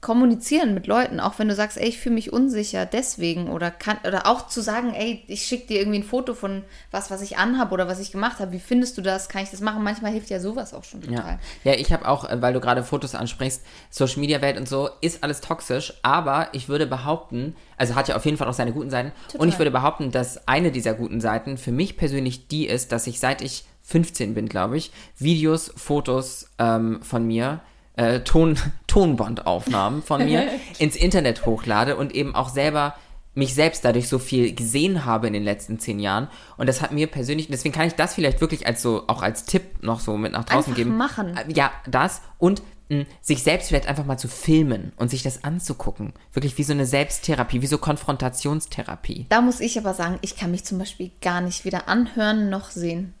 [0.00, 3.98] kommunizieren mit Leuten, auch wenn du sagst, ey, ich fühle mich unsicher deswegen oder kann
[4.06, 7.36] oder auch zu sagen, ey, ich schicke dir irgendwie ein Foto von was, was ich
[7.36, 8.52] anhabe oder was ich gemacht habe.
[8.52, 9.28] Wie findest du das?
[9.28, 9.82] Kann ich das machen?
[9.82, 11.40] Manchmal hilft ja sowas auch schon total.
[11.64, 14.68] Ja, ja ich habe auch, äh, weil du gerade Fotos ansprichst, Social Media Welt und
[14.68, 18.54] so, ist alles toxisch, aber ich würde behaupten, also hat ja auf jeden Fall auch
[18.54, 19.40] seine guten Seiten, Total.
[19.40, 23.08] und ich würde behaupten, dass eine dieser guten Seiten für mich persönlich die ist, dass
[23.08, 27.60] ich seit ich 15 bin, glaube ich, Videos, Fotos ähm, von mir,
[27.98, 32.94] äh, Ton, Tonbandaufnahmen von mir ins Internet hochlade und eben auch selber
[33.34, 36.28] mich selbst dadurch so viel gesehen habe in den letzten zehn Jahren.
[36.56, 39.44] Und das hat mir persönlich, deswegen kann ich das vielleicht wirklich als so, auch als
[39.44, 40.96] Tipp noch so mit nach draußen Einfach geben.
[40.96, 41.36] machen.
[41.36, 45.44] Äh, Ja, das und mh, sich selbst vielleicht einfach mal zu filmen und sich das
[45.44, 46.14] anzugucken.
[46.32, 49.26] Wirklich wie so eine Selbsttherapie, wie so Konfrontationstherapie.
[49.28, 52.70] Da muss ich aber sagen, ich kann mich zum Beispiel gar nicht weder anhören noch
[52.70, 53.14] sehen.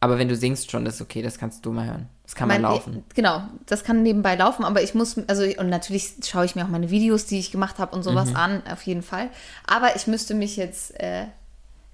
[0.00, 2.08] Aber wenn du singst schon, das ist okay, das kannst du mal hören.
[2.24, 3.04] Das kann mal Mein- laufen.
[3.14, 6.68] Genau, das kann nebenbei laufen, aber ich muss, also und natürlich schaue ich mir auch
[6.68, 8.36] meine Videos, die ich gemacht habe und sowas Mhm.
[8.36, 9.30] an, auf jeden Fall.
[9.66, 11.26] Aber ich müsste mich jetzt äh,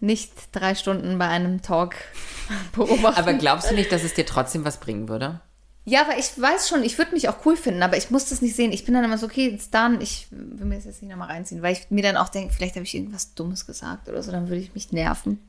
[0.01, 1.95] nicht drei Stunden bei einem Talk
[2.75, 3.21] beobachten.
[3.21, 5.41] Aber glaubst du nicht, dass es dir trotzdem was bringen würde?
[5.85, 8.41] ja, aber ich weiß schon, ich würde mich auch cool finden, aber ich muss das
[8.41, 8.71] nicht sehen.
[8.71, 11.27] Ich bin dann immer so, okay, jetzt dann, ich will mir das jetzt nicht nochmal
[11.27, 14.31] reinziehen, weil ich mir dann auch denke, vielleicht habe ich irgendwas Dummes gesagt oder so,
[14.31, 15.41] dann würde ich mich nerven.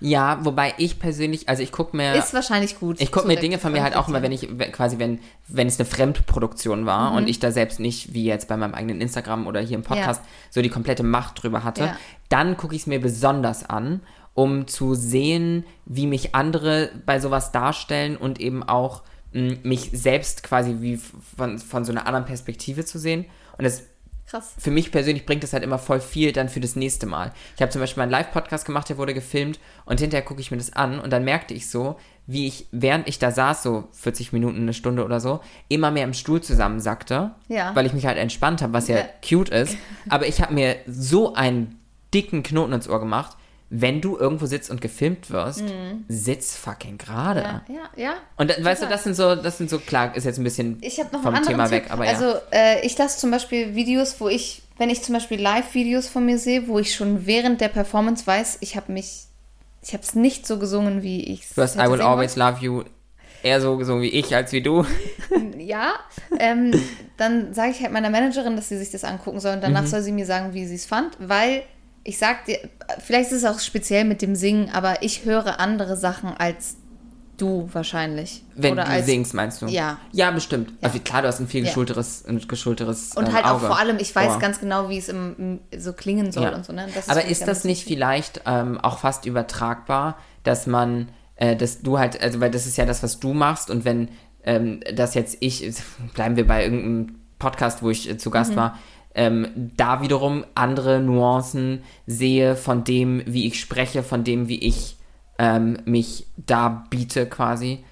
[0.00, 2.14] Ja, wobei ich persönlich, also ich gucke mir.
[2.14, 3.00] Ist wahrscheinlich gut.
[3.00, 5.78] Ich gucke mir Dinge von mir halt auch immer, wenn ich, quasi, wenn, wenn es
[5.78, 7.16] eine Fremdproduktion war Mhm.
[7.18, 10.22] und ich da selbst nicht, wie jetzt bei meinem eigenen Instagram oder hier im Podcast,
[10.50, 11.96] so die komplette Macht drüber hatte, Ja.
[12.30, 14.00] dann gucke ich es mir besonders an,
[14.34, 20.42] um zu sehen, wie mich andere bei sowas darstellen und eben auch mh, mich selbst
[20.42, 20.98] quasi wie
[21.36, 23.26] von, von so einer anderen Perspektive zu sehen.
[23.58, 23.82] Und das
[24.30, 24.54] Krass.
[24.58, 27.32] für mich persönlich bringt das halt immer voll viel dann für das nächste Mal.
[27.56, 30.56] Ich habe zum Beispiel einen Live-Podcast gemacht, der wurde gefilmt und hinterher gucke ich mir
[30.56, 34.32] das an und dann merkte ich so, wie ich, während ich da saß, so 40
[34.32, 37.74] Minuten, eine Stunde oder so, immer mehr im Stuhl zusammensackte, Ja.
[37.74, 39.04] weil ich mich halt entspannt habe, was ja, Ja.
[39.28, 39.76] cute ist.
[40.08, 41.80] Aber ich habe mir so einen
[42.14, 43.36] dicken Knoten ins Ohr gemacht,
[43.72, 45.62] wenn du irgendwo sitzt und gefilmt wirst,
[46.08, 47.40] sitz fucking gerade.
[47.40, 47.74] Mhm.
[47.74, 48.12] Ja, ja, ja.
[48.36, 50.78] Und dann, weißt du, das sind so, das sind so, klar, ist jetzt ein bisschen
[50.82, 51.72] Ich habe noch vom Thema Tipp.
[51.72, 52.10] weg, aber ja.
[52.10, 56.26] also äh, ich lasse zum Beispiel Videos, wo ich, wenn ich zum Beispiel Live-Videos von
[56.26, 59.26] mir sehe, wo ich schon während der Performance weiß, ich habe mich,
[59.82, 62.58] ich habe es nicht so gesungen, wie ich es Du hast I Will Always Love
[62.60, 62.82] You
[63.42, 64.84] Eher so, so wie ich als wie du.
[65.58, 65.94] ja,
[66.38, 66.72] ähm,
[67.16, 70.02] dann sage ich halt meiner Managerin, dass sie sich das angucken soll und danach soll
[70.02, 71.62] sie mir sagen, wie sie es fand, weil
[72.04, 72.58] ich sag dir,
[73.04, 76.76] vielleicht ist es auch speziell mit dem Singen, aber ich höre andere Sachen als
[77.36, 78.42] du wahrscheinlich.
[78.54, 79.66] Wenn Oder du als, singst, meinst du?
[79.66, 79.98] Ja.
[80.12, 80.72] Ja, bestimmt.
[80.82, 81.68] Also klar, du hast ein viel Ja.
[81.68, 83.66] geschulteres, ein geschulteres Und ähm, halt auch Auge.
[83.66, 84.38] vor allem, ich weiß Ohr.
[84.38, 86.54] ganz genau, wie es im, so klingen soll Ja.
[86.54, 86.72] und so.
[86.74, 86.86] Ne?
[86.94, 91.98] Das Aber ist das nicht vielleicht ähm, auch fast übertragbar, dass man, äh, dass du
[91.98, 94.08] halt, also weil das ist ja das, was du machst und wenn
[94.44, 95.66] ähm, das jetzt ich,
[96.14, 98.32] bleiben wir bei irgendeinem Podcast, wo ich äh, zu Mhm.
[98.34, 98.78] Gast war,
[99.14, 104.96] ähm, da wiederum andere Nuancen sehe von dem, wie ich spreche, von dem, wie ich
[105.38, 107.84] ähm, mich da biete quasi.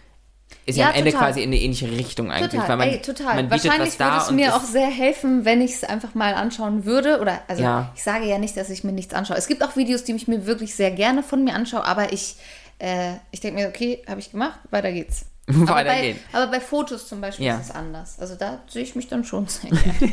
[0.64, 1.26] Ist ja, Ja, am Ende total.
[1.26, 2.52] quasi in eine ähnliche Richtung eigentlich.
[2.52, 3.34] Total, weil man, ey, total.
[3.36, 6.84] Man bietet Wahrscheinlich würde es mir auch sehr helfen, wenn ich es einfach mal anschauen
[6.84, 7.20] würde.
[7.20, 7.90] Oder, also Ja.
[7.94, 9.36] ich sage ja nicht, dass ich mir nichts anschaue.
[9.36, 12.36] Es gibt auch Videos, die ich mir wirklich sehr gerne von mir anschaue, aber ich,
[12.78, 15.26] äh, ich denke mir, okay, habe ich gemacht, weiter geht's.
[15.48, 17.56] Aber, Weiter bei, aber bei Fotos zum Beispiel Ja.
[17.58, 18.18] ist es anders.
[18.18, 20.12] Also da sehe ich mich dann schon sehr gerne.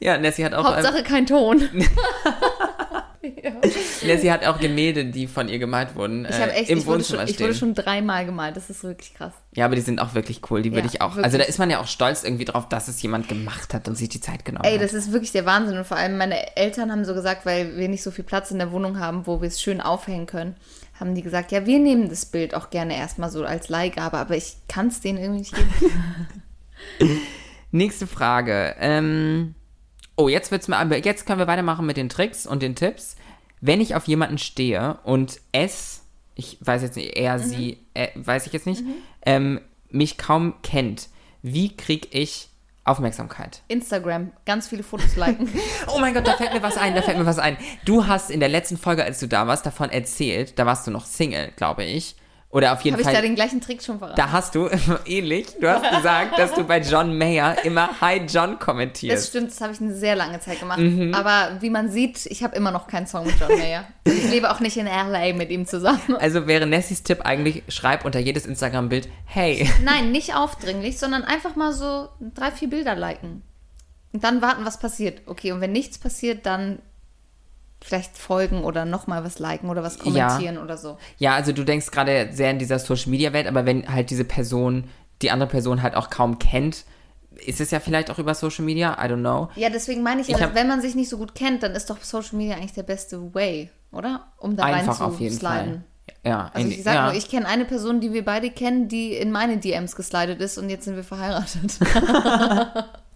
[0.00, 1.60] Ja, Nessie hat auch ähm, Hauptsache kein Ton.
[3.22, 3.50] ja.
[4.04, 6.86] Nessie hat auch Gemälde, die von ihr gemalt wurden, Ich äh, habe echt, im ich
[6.86, 8.56] wurde, Wohnzimmer schon, ich wurde schon dreimal gemalt.
[8.56, 9.32] Das ist wirklich krass.
[9.54, 10.62] Ja, aber die sind auch wirklich cool.
[10.62, 11.10] Die würde Ja, ich auch.
[11.10, 11.24] wirklich.
[11.24, 13.96] Also da ist man ja auch stolz irgendwie drauf, dass es jemand gemacht hat und
[13.96, 14.82] sich die Zeit genommen Ey, hat.
[14.82, 15.76] das ist wirklich der Wahnsinn.
[15.78, 18.58] Und vor allem meine Eltern haben so gesagt, weil wir nicht so viel Platz in
[18.58, 20.56] der Wohnung haben, wo wir es schön aufhängen können,
[20.98, 24.36] haben die gesagt, ja, wir nehmen das Bild auch gerne erstmal so als Leihgabe, aber
[24.36, 27.20] ich kann es denen irgendwie nicht geben.
[27.70, 28.74] Nächste Frage.
[28.78, 29.54] Ähm,
[30.16, 30.78] oh, jetzt wird's mal.
[30.78, 33.16] aber Jetzt können wir weitermachen mit den Tricks und den Tipps.
[33.60, 36.02] Wenn ich auf jemanden stehe und es,
[36.34, 38.82] ich weiß jetzt nicht, er, sie, äh, weiß ich jetzt nicht,
[39.22, 41.08] ähm, mich kaum kennt,
[41.42, 42.48] wie kriege ich
[42.88, 43.62] Aufmerksamkeit?
[43.68, 45.48] Instagram, ganz viele Fotos liken.
[45.94, 47.56] Oh mein Gott, da fällt mir was ein, da fällt mir was ein.
[47.84, 50.90] Du hast in der letzten Folge, als du da warst, davon erzählt, da warst du
[50.90, 52.16] noch Single, glaube ich.
[52.50, 53.14] Oder auf jeden Habe ich Fall.
[53.14, 54.16] da den gleichen Trick schon verraten?
[54.16, 54.70] Da hast du,
[55.04, 59.28] ähnlich, du hast gesagt, dass du bei John Mayer immer Hi John das kommentierst.
[59.28, 60.78] stimmt, das habe ich eine sehr lange Zeit gemacht.
[60.78, 61.12] Mhm.
[61.12, 63.84] Aber wie man sieht, ich habe immer noch keinen Song mit John Mayer.
[64.04, 66.16] Ich lebe auch nicht in LA mit ihm zusammen.
[66.18, 69.70] Also wäre Nessies Tipp eigentlich, schreib unter jedes Instagram-Bild, hey.
[69.84, 73.42] Nein, nicht aufdringlich, sondern einfach mal so drei, vier Bilder liken.
[74.14, 75.20] Und dann warten, was passiert.
[75.26, 76.78] Okay, und wenn nichts passiert, dann
[77.80, 80.98] vielleicht folgen oder nochmal was liken oder was kommentieren oder so.
[81.18, 84.84] Ja, also du denkst gerade sehr in dieser Social-Media-Welt, aber wenn halt diese Person,
[85.22, 86.84] die andere Person halt auch kaum kennt,
[87.46, 89.48] ist es ja vielleicht auch über Social Media, I don't know.
[89.54, 91.88] Ja, deswegen meine ich, Ich ja, wenn man sich nicht so gut kennt, dann ist
[91.88, 94.32] doch Social Media eigentlich der beste Way, oder?
[94.38, 95.56] Um da rein zu auf jeden sliden.
[95.56, 95.84] Fall.
[96.24, 97.06] Ja, Also ich sag ja.
[97.06, 100.58] nur, ich kenne eine Person, die wir beide kennen, die in meine DMs geslidet ist
[100.58, 101.78] und jetzt sind wir verheiratet.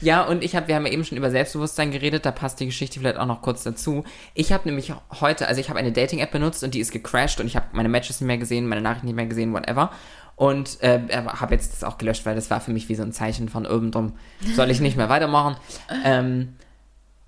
[0.00, 2.66] Ja, und ich habe, wir haben ja eben schon über Selbstbewusstsein geredet, da passt die
[2.66, 4.04] Geschichte vielleicht auch noch kurz dazu.
[4.34, 7.46] Ich habe nämlich heute, also ich habe eine Dating-App benutzt und die ist gecrashed und
[7.46, 9.90] ich habe meine Matches nicht mehr gesehen, meine Nachrichten nicht mehr gesehen, whatever.
[10.36, 13.12] Und äh, habe jetzt das auch gelöscht, weil das war für mich wie so ein
[13.12, 14.14] Zeichen von oben drum,
[14.54, 15.56] soll ich nicht mehr weitermachen.
[16.04, 16.56] ähm,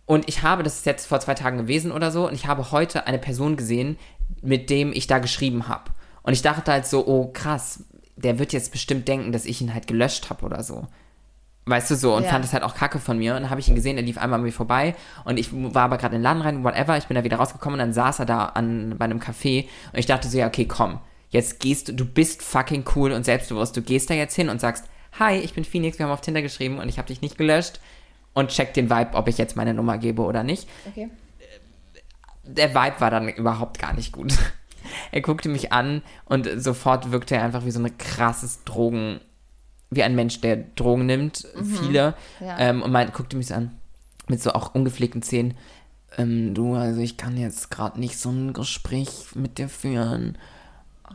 [0.07, 2.73] und ich habe, das ist jetzt vor zwei Tagen gewesen oder so, und ich habe
[2.73, 3.97] heute eine Person gesehen,
[4.43, 5.91] mit dem ich da geschrieben habe.
[6.23, 7.85] Und ich dachte halt so, oh krass,
[8.17, 10.87] der wird jetzt bestimmt denken, dass ich ihn halt gelöscht habe oder so.
[11.69, 12.31] Weißt du so, und Ja.
[12.31, 13.35] fand es halt auch kacke von mir.
[13.35, 15.83] Und dann habe ich ihn gesehen, er lief einmal an mir vorbei und ich war
[15.85, 16.97] aber gerade in den Laden rein, whatever.
[16.97, 19.99] Ich bin da wieder rausgekommen und dann saß er da an, bei einem Café und
[19.99, 21.01] ich dachte so, ja, okay, komm,
[21.31, 23.77] jetzt gehst du, du bist fucking cool und selbstbewusst.
[23.77, 24.85] Du gehst da jetzt hin und sagst,
[25.19, 27.81] hi, ich bin Phoenix, wir haben auf Tinder geschrieben und ich habe dich nicht gelöscht
[28.33, 31.09] und check den Vibe, ob ich jetzt meine Nummer gebe oder nicht Okay.
[32.47, 34.35] Der Vibe war dann überhaupt gar nicht gut.
[35.11, 39.21] Er guckte mich an und sofort wirkte er einfach wie so ein krasses Drogen,
[39.91, 41.47] wie ein Mensch, der Drogen nimmt,
[41.81, 42.15] viele.
[42.41, 42.59] Ja.
[42.59, 43.77] Ähm, und man guckte mich so an
[44.29, 45.55] mit so auch ungepflegten Zähnen.
[46.17, 50.39] Ähm, du, also ich kann jetzt gerade nicht so ein Gespräch mit dir führen.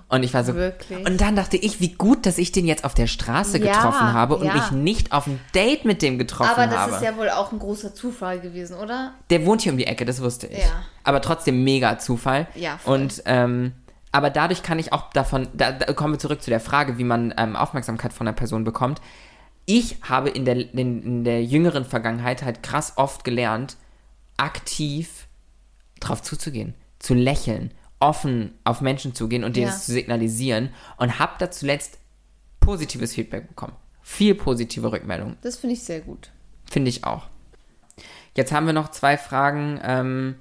[0.09, 0.55] Und ich war so.
[0.55, 1.05] Wirklich?
[1.05, 4.13] Und dann dachte ich, wie gut, dass ich den jetzt auf der Straße Ja, getroffen
[4.13, 4.53] habe und ja.
[4.53, 6.91] mich nicht auf ein Date mit dem getroffen Aber das habe.
[6.95, 9.13] ist ja wohl auch ein großer Zufall gewesen, oder?
[9.29, 10.59] Der wohnt hier um die Ecke, das wusste ich.
[10.59, 10.83] Ja.
[11.03, 12.47] Aber trotzdem mega Zufall.
[12.55, 13.01] Ja, voll.
[13.01, 13.73] Und ähm,
[14.11, 17.03] aber dadurch kann ich auch davon, da, da kommen wir zurück zu der Frage, wie
[17.03, 19.01] man ähm, Aufmerksamkeit von einer Person bekommt.
[19.65, 23.77] Ich habe in der, in, in der jüngeren Vergangenheit halt krass oft gelernt,
[24.37, 25.27] aktiv
[25.99, 27.71] drauf zuzugehen, zu lächeln,
[28.02, 29.74] offen auf Menschen zugehen und denen Ja.
[29.74, 31.97] es zu signalisieren und habe da zuletzt
[32.60, 33.74] positives Feedback bekommen.
[34.02, 35.38] Viel positive Rückmeldungen.
[35.41, 36.30] Das finde ich sehr gut.
[36.70, 37.28] Finde ich auch.
[38.36, 40.36] Jetzt haben wir noch zwei Fragen, ähm,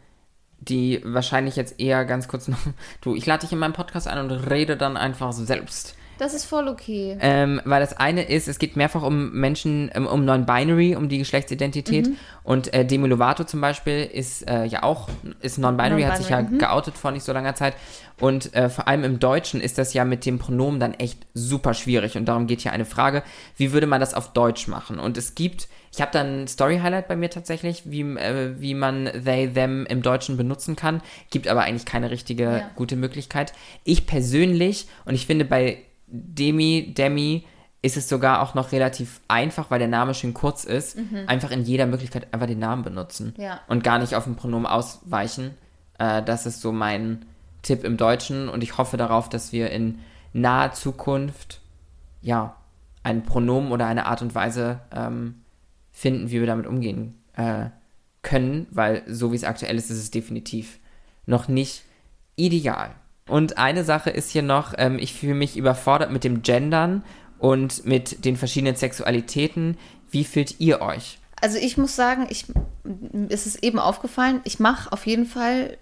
[0.60, 2.58] die wahrscheinlich jetzt eher ganz kurz noch.
[3.00, 5.94] Du, ich lade dich in meinen Podcast ein und rede dann einfach selbst.
[6.20, 7.16] Das ist voll okay.
[7.18, 11.16] Ähm, weil das eine ist, es geht mehrfach um Menschen, ähm, um Non-Binary, um die
[11.16, 12.08] Geschlechtsidentität.
[12.08, 12.16] Mhm.
[12.44, 15.08] Und äh, Demi Lovato zum Beispiel ist äh, ja auch,
[15.40, 16.58] ist Non-Binary, hat sich ja mhm.
[16.58, 17.74] geoutet vor nicht so langer Zeit.
[18.20, 21.72] Und äh, vor allem im Deutschen ist das ja mit dem Pronomen dann echt super
[21.72, 22.18] schwierig.
[22.18, 23.22] Und darum geht hier eine Frage,
[23.56, 24.98] wie würde man das auf Deutsch machen?
[24.98, 29.06] Und es gibt, ich habe dann ein Story-Highlight bei mir tatsächlich, wie, äh, wie man
[29.24, 31.00] they, them im Deutschen benutzen kann.
[31.30, 32.70] Gibt aber eigentlich keine richtige Ja.
[32.76, 33.54] gute Möglichkeit.
[33.84, 35.78] Ich persönlich, und ich finde bei
[36.10, 37.44] Demi, Demi,
[37.82, 41.62] ist es sogar auch noch relativ einfach, weil der Name schön kurz ist, einfach in
[41.62, 43.34] jeder Möglichkeit einfach den Namen benutzen.
[43.36, 43.42] Mhm.
[43.42, 43.60] Ja.
[43.68, 45.54] Und gar nicht auf ein Pronomen ausweichen.
[45.98, 47.24] Äh, das ist so mein
[47.62, 49.98] Tipp im Deutschen und ich hoffe darauf, dass wir in
[50.32, 51.60] naher Zukunft
[52.22, 52.56] ja
[53.02, 55.42] ein Pronomen oder eine Art und Weise ähm,
[55.90, 57.66] finden, wie wir damit umgehen äh,
[58.22, 60.78] können, weil so wie es aktuell ist, ist es definitiv
[61.26, 61.82] noch nicht
[62.36, 62.90] ideal.
[63.30, 67.04] Und eine Sache ist hier noch, ähm, ich fühle mich überfordert mit dem Gendern
[67.38, 69.78] und mit den verschiedenen Sexualitäten.
[70.10, 71.18] Wie fühlt ihr euch?
[71.40, 72.46] Also ich muss sagen, ich,
[73.28, 75.78] es ist eben aufgefallen, ich mache auf jeden Fall,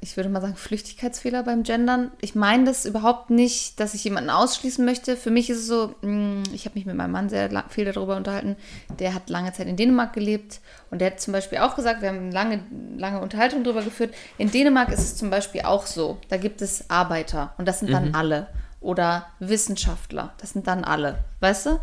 [0.00, 2.10] ich würde mal sagen, Flüchtigkeitsfehler beim Gendern.
[2.20, 5.16] Ich meine das überhaupt nicht, dass ich jemanden ausschließen möchte.
[5.16, 8.16] Für mich ist es so, mh, ich habe mich mit meinem Mann sehr viel darüber
[8.16, 8.56] unterhalten.
[8.98, 10.60] Der hat lange Zeit in Dänemark gelebt
[10.90, 12.62] und der hat zum Beispiel auch gesagt, wir haben lange,
[12.96, 14.14] lange Unterhaltung darüber geführt.
[14.38, 17.90] In Dänemark ist es zum Beispiel auch so, da gibt es Arbeiter und das sind
[17.92, 18.48] dann alle.
[18.80, 21.80] Oder Wissenschaftler, das sind dann alle, weißt du?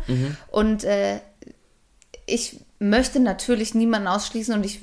[0.52, 1.20] Und äh,
[2.26, 4.80] ich möchte natürlich niemanden ausschließen und ich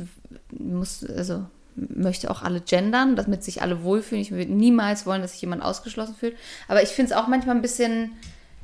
[0.52, 1.46] muss, also
[1.90, 4.22] möchte auch alle gendern, damit sich alle wohlfühlen.
[4.22, 6.36] Ich würde niemals wollen, dass sich jemand ausgeschlossen fühlt.
[6.68, 8.12] Aber ich finde es auch manchmal ein bisschen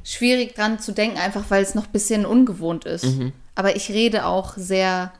[0.03, 3.07] schwierig dran zu denken, einfach weil es noch ein bisschen ungewohnt ist.
[3.55, 5.11] Aber ich rede auch sehr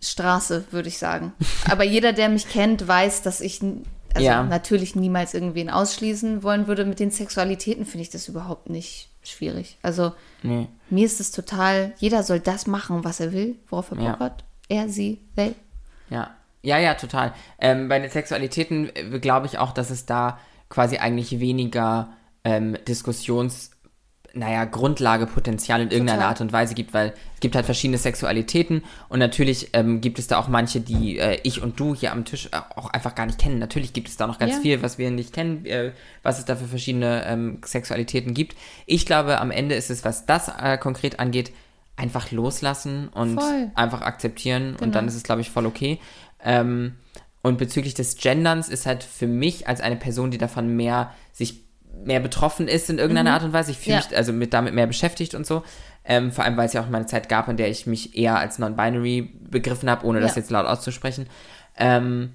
[0.00, 1.32] Straße, würde ich sagen.
[1.70, 4.42] Aber jeder, der mich kennt, weiß, dass ich also Ja.
[4.44, 6.84] natürlich niemals irgendwen ausschließen wollen würde.
[6.84, 9.78] Mit den Sexualitäten finde ich das überhaupt nicht schwierig.
[9.82, 10.68] Also Nee.
[10.90, 14.18] mir ist es total, jeder soll das machen, was er will, worauf er Bock Ja.
[14.18, 14.44] hat.
[14.68, 15.54] Er, sie, they.
[16.10, 16.30] Ja,
[16.64, 17.32] ja, ja, total.
[17.60, 20.38] Ähm, bei den Sexualitäten äh, glaube ich auch, dass es da
[20.68, 22.08] quasi eigentlich weniger
[22.42, 23.70] ähm, Diskussions,
[24.36, 26.28] naja, Grundlagepotenzial in irgendeiner Total.
[26.30, 30.26] Art und Weise gibt, weil es gibt halt verschiedene Sexualitäten und natürlich ähm, gibt es
[30.26, 33.26] da auch manche, die äh, ich und du hier am Tisch äh, auch einfach gar
[33.26, 33.60] nicht kennen.
[33.60, 34.60] Natürlich gibt es da noch ganz Ja.
[34.60, 35.92] viel, was wir nicht kennen, äh,
[36.24, 38.56] was es da für verschiedene ähm, Sexualitäten gibt.
[38.86, 41.52] Ich glaube, am Ende ist es, was das äh, konkret angeht,
[41.96, 43.70] einfach loslassen und Voll.
[43.76, 44.92] einfach akzeptieren und Genau.
[44.94, 46.00] dann ist es, glaube ich, voll okay.
[46.44, 46.94] Ähm,
[47.42, 51.62] und bezüglich des Genderns ist halt für mich als eine Person, die davon mehr sich
[52.04, 54.00] mehr betroffen ist in irgendeiner Art und Weise, ich fühle Mhm.
[54.02, 54.06] Ja.
[54.08, 55.62] mich also mit damit mehr beschäftigt und so.
[56.04, 58.16] Ähm, vor allem, weil es ja auch mal eine Zeit gab, in der ich mich
[58.16, 60.40] eher als non-binary begriffen habe, ohne das Ja.
[60.42, 61.28] jetzt laut auszusprechen.
[61.78, 62.32] Ähm,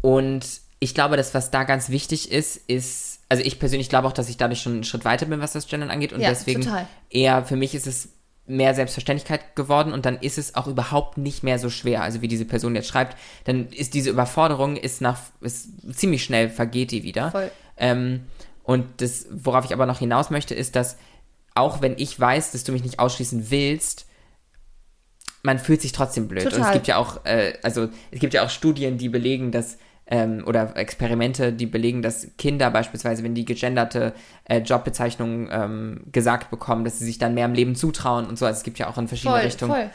[0.00, 0.44] und
[0.80, 4.28] ich glaube, dass was da ganz wichtig ist, ist, also ich persönlich glaube auch, dass
[4.28, 6.12] ich dadurch schon einen Schritt weiter bin, was das Gendern angeht.
[6.12, 6.86] Und Ja, deswegen total.
[7.10, 8.08] eher für mich ist es
[8.50, 12.02] mehr Selbstverständlichkeit geworden und dann ist es auch überhaupt nicht mehr so schwer.
[12.02, 16.50] Also wie diese Person jetzt schreibt, dann ist diese Überforderung ist nach ist ziemlich schnell
[16.50, 17.30] vergeht die wieder.
[17.30, 17.50] Voll.
[17.76, 18.26] Ähm,
[18.64, 20.98] und das, worauf ich aber noch hinaus möchte, ist, dass
[21.54, 24.06] auch wenn ich weiß, dass du mich nicht ausschließen willst,
[25.42, 26.44] man fühlt sich trotzdem blöd.
[26.44, 26.72] Und es Total.
[26.74, 29.78] gibt ja auch, äh, also es gibt ja auch Studien, die belegen, dass
[30.10, 34.12] ähm, oder Experimente, die belegen, dass Kinder beispielsweise, wenn die gegenderte
[34.44, 38.44] äh, Jobbezeichnungen ähm, gesagt bekommen, dass sie sich dann mehr im Leben zutrauen und so.
[38.46, 39.72] Also es gibt ja auch in verschiedene Voll, Richtungen.
[39.72, 39.90] voll.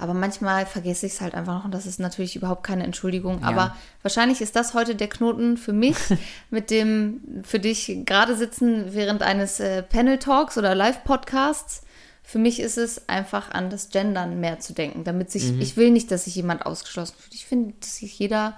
[0.00, 3.40] Aber manchmal vergesse ich es halt einfach noch und das ist natürlich überhaupt keine Entschuldigung.
[3.40, 3.48] Ja.
[3.48, 5.96] Aber wahrscheinlich ist das heute der Knoten für mich,
[6.50, 11.82] mit dem für dich gerade sitzen während eines äh, Panel-Talks oder Live-Podcasts.
[12.22, 15.60] Für mich ist es einfach an das Gendern mehr zu denken, damit sich, Mhm.
[15.62, 17.34] ich will nicht, dass sich jemand ausgeschlossen fühlt.
[17.34, 18.56] Ich finde, dass sich jeder,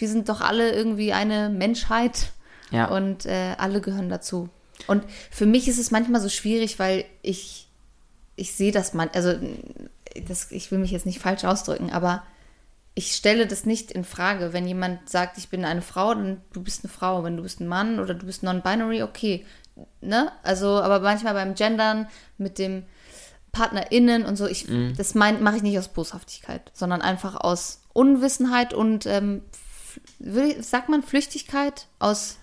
[0.00, 2.32] wir sind doch alle irgendwie eine Menschheit
[2.70, 2.86] Ja.
[2.88, 4.48] und äh, alle gehören dazu.
[4.86, 7.68] Und für mich ist es manchmal so schwierig, weil ich,
[8.36, 9.34] ich sehe das man, also
[10.26, 12.22] das, ich will mich jetzt nicht falsch ausdrücken, aber
[12.94, 14.52] ich stelle das nicht in Frage.
[14.52, 17.22] Wenn jemand sagt, ich bin eine Frau, dann du bist eine Frau.
[17.22, 19.46] Wenn du bist ein Mann oder du bist non-binary, okay.
[20.00, 20.32] Ne?
[20.42, 22.82] Also, aber manchmal beim Gendern mit dem
[23.52, 28.74] PartnerInnen und so, ich, das mein, mache ich nicht aus Boshaftigkeit, sondern einfach aus Unwissenheit
[28.74, 29.42] und ähm,
[30.18, 32.38] sagt man Flüchtigkeit aus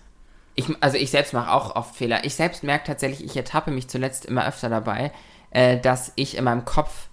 [0.54, 2.24] Ich, also ich selbst mache auch oft Fehler.
[2.24, 5.12] Ich selbst merke tatsächlich, ich ertappe mich zuletzt immer öfter dabei,
[5.50, 7.08] äh, dass ich in meinem Kopf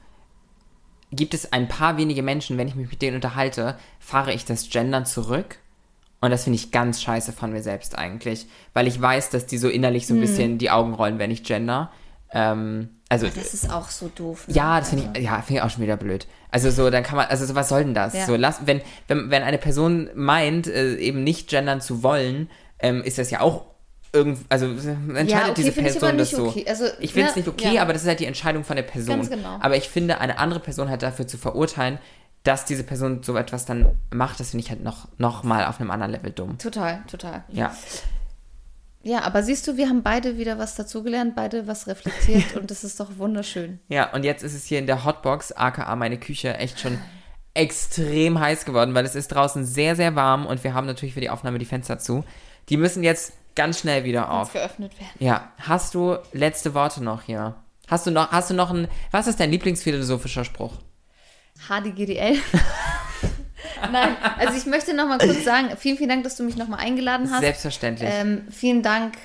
[1.11, 4.70] gibt es ein paar wenige Menschen, wenn ich mich mit denen unterhalte, fahre ich das
[4.70, 5.59] Gendern zurück.
[6.22, 8.47] Und das finde ich ganz scheiße von mir selbst eigentlich.
[8.74, 11.43] Weil ich weiß, dass die so innerlich so ein bisschen die Augen rollen, wenn ich
[11.43, 11.91] gender.
[12.34, 14.47] Ähm, also, Das ist auch so doof.
[14.47, 14.55] ne?
[14.55, 16.25] ja, das finde ich, ja, finde ich auch schon wieder blöd.
[16.49, 18.13] Also so, dann kann man, also so, was soll denn das?
[18.13, 18.25] Ja.
[18.25, 23.03] So, lass, wenn, wenn, wenn eine Person meint, äh, eben nicht gendern zu wollen, ähm,
[23.03, 23.65] ist das ja auch
[24.13, 26.47] irgend, also entscheidet Ja, okay, diese Person das so.
[26.47, 26.65] okay.
[26.67, 27.81] Also, ich finde es ne, nicht okay, ja.
[27.81, 29.17] aber das ist halt die Entscheidung von der Person.
[29.17, 29.57] Ganz genau.
[29.59, 31.99] Aber ich finde, eine andere Person halt dafür zu verurteilen,
[32.43, 35.79] dass diese Person so etwas dann macht, das finde ich halt noch, noch mal auf
[35.79, 36.57] einem anderen Level dumm.
[36.57, 37.43] Total, total.
[37.49, 37.75] Ja.
[39.04, 42.84] Ja, aber siehst du, wir haben beide wieder was dazugelernt, beide was reflektiert und das
[42.84, 43.80] ist doch wunderschön.
[43.89, 46.97] Ja, und jetzt ist es hier in der Hotbox, aka meine Küche, echt schon
[47.54, 51.22] extrem heiß geworden, weil es ist draußen sehr, sehr warm und wir haben natürlich für
[51.22, 52.24] die Aufnahme die Fenster zu.
[52.70, 54.54] Die müssen jetzt ganz schnell wieder Auf.
[54.54, 55.12] geöffnet werden.
[55.20, 57.56] Ja, hast du letzte Worte noch hier?
[57.88, 60.78] Hast du noch, hast du noch ein, was ist dein Lieblingsphilosophischer Spruch?
[61.68, 62.38] HDGDL.
[63.91, 66.68] Nein, also ich möchte noch mal kurz sagen, vielen, vielen Dank, dass du mich noch
[66.68, 67.41] mal eingeladen hast.
[67.41, 68.09] Selbstverständlich.
[68.11, 69.16] Ähm, vielen Dank,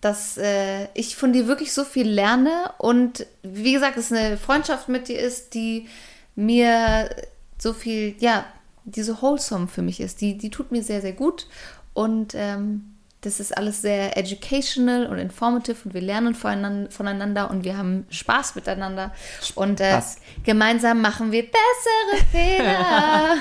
[0.00, 4.88] dass äh, ich von dir wirklich so viel lerne und wie gesagt, es eine Freundschaft
[4.88, 5.88] mit dir ist, die
[6.34, 7.10] mir
[7.58, 8.46] so viel, ja,
[8.84, 10.20] die so wholesome für mich ist.
[10.20, 11.46] Die, die tut mir sehr, sehr gut
[11.92, 12.89] und ähm,
[13.22, 18.54] das ist alles sehr educational und informative und wir lernen voneinander, und wir haben Spaß
[18.54, 19.12] miteinander
[19.56, 20.00] und äh,
[20.44, 23.36] gemeinsam machen wir bessere Fehler.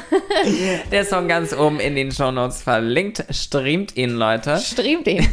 [0.92, 3.24] Der Song ganz oben in den Shownotes verlinkt.
[3.30, 4.58] Streamt ihn, Leute.
[4.58, 5.28] Stream den.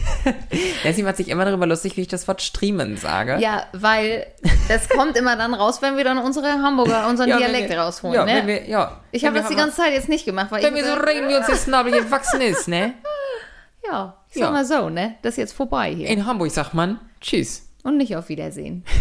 [0.84, 3.38] Dessi macht sich immer darüber lustig, wie ich das Wort streamen sage.
[3.40, 4.26] Ja, weil
[4.68, 8.14] das kommt immer dann raus, wenn wir dann unsere Hamburger, unseren Ja, Dialekt wir- rausholen.
[8.14, 8.34] Ja, ne?
[8.36, 9.00] wenn wir, ja.
[9.10, 11.28] ich habe das die ganze Zeit jetzt nicht gemacht, weil Wenn ich wir so reden,
[11.28, 12.94] wie uns der Schnabel gewachsen ist, ne?
[13.88, 14.46] ja, ich Ja.
[14.46, 15.14] sag mal so, ne?
[15.22, 16.08] Das ist jetzt vorbei hier.
[16.08, 17.68] In Hamburg sagt man Tschüss.
[17.82, 18.84] Und nicht auf Wiedersehen.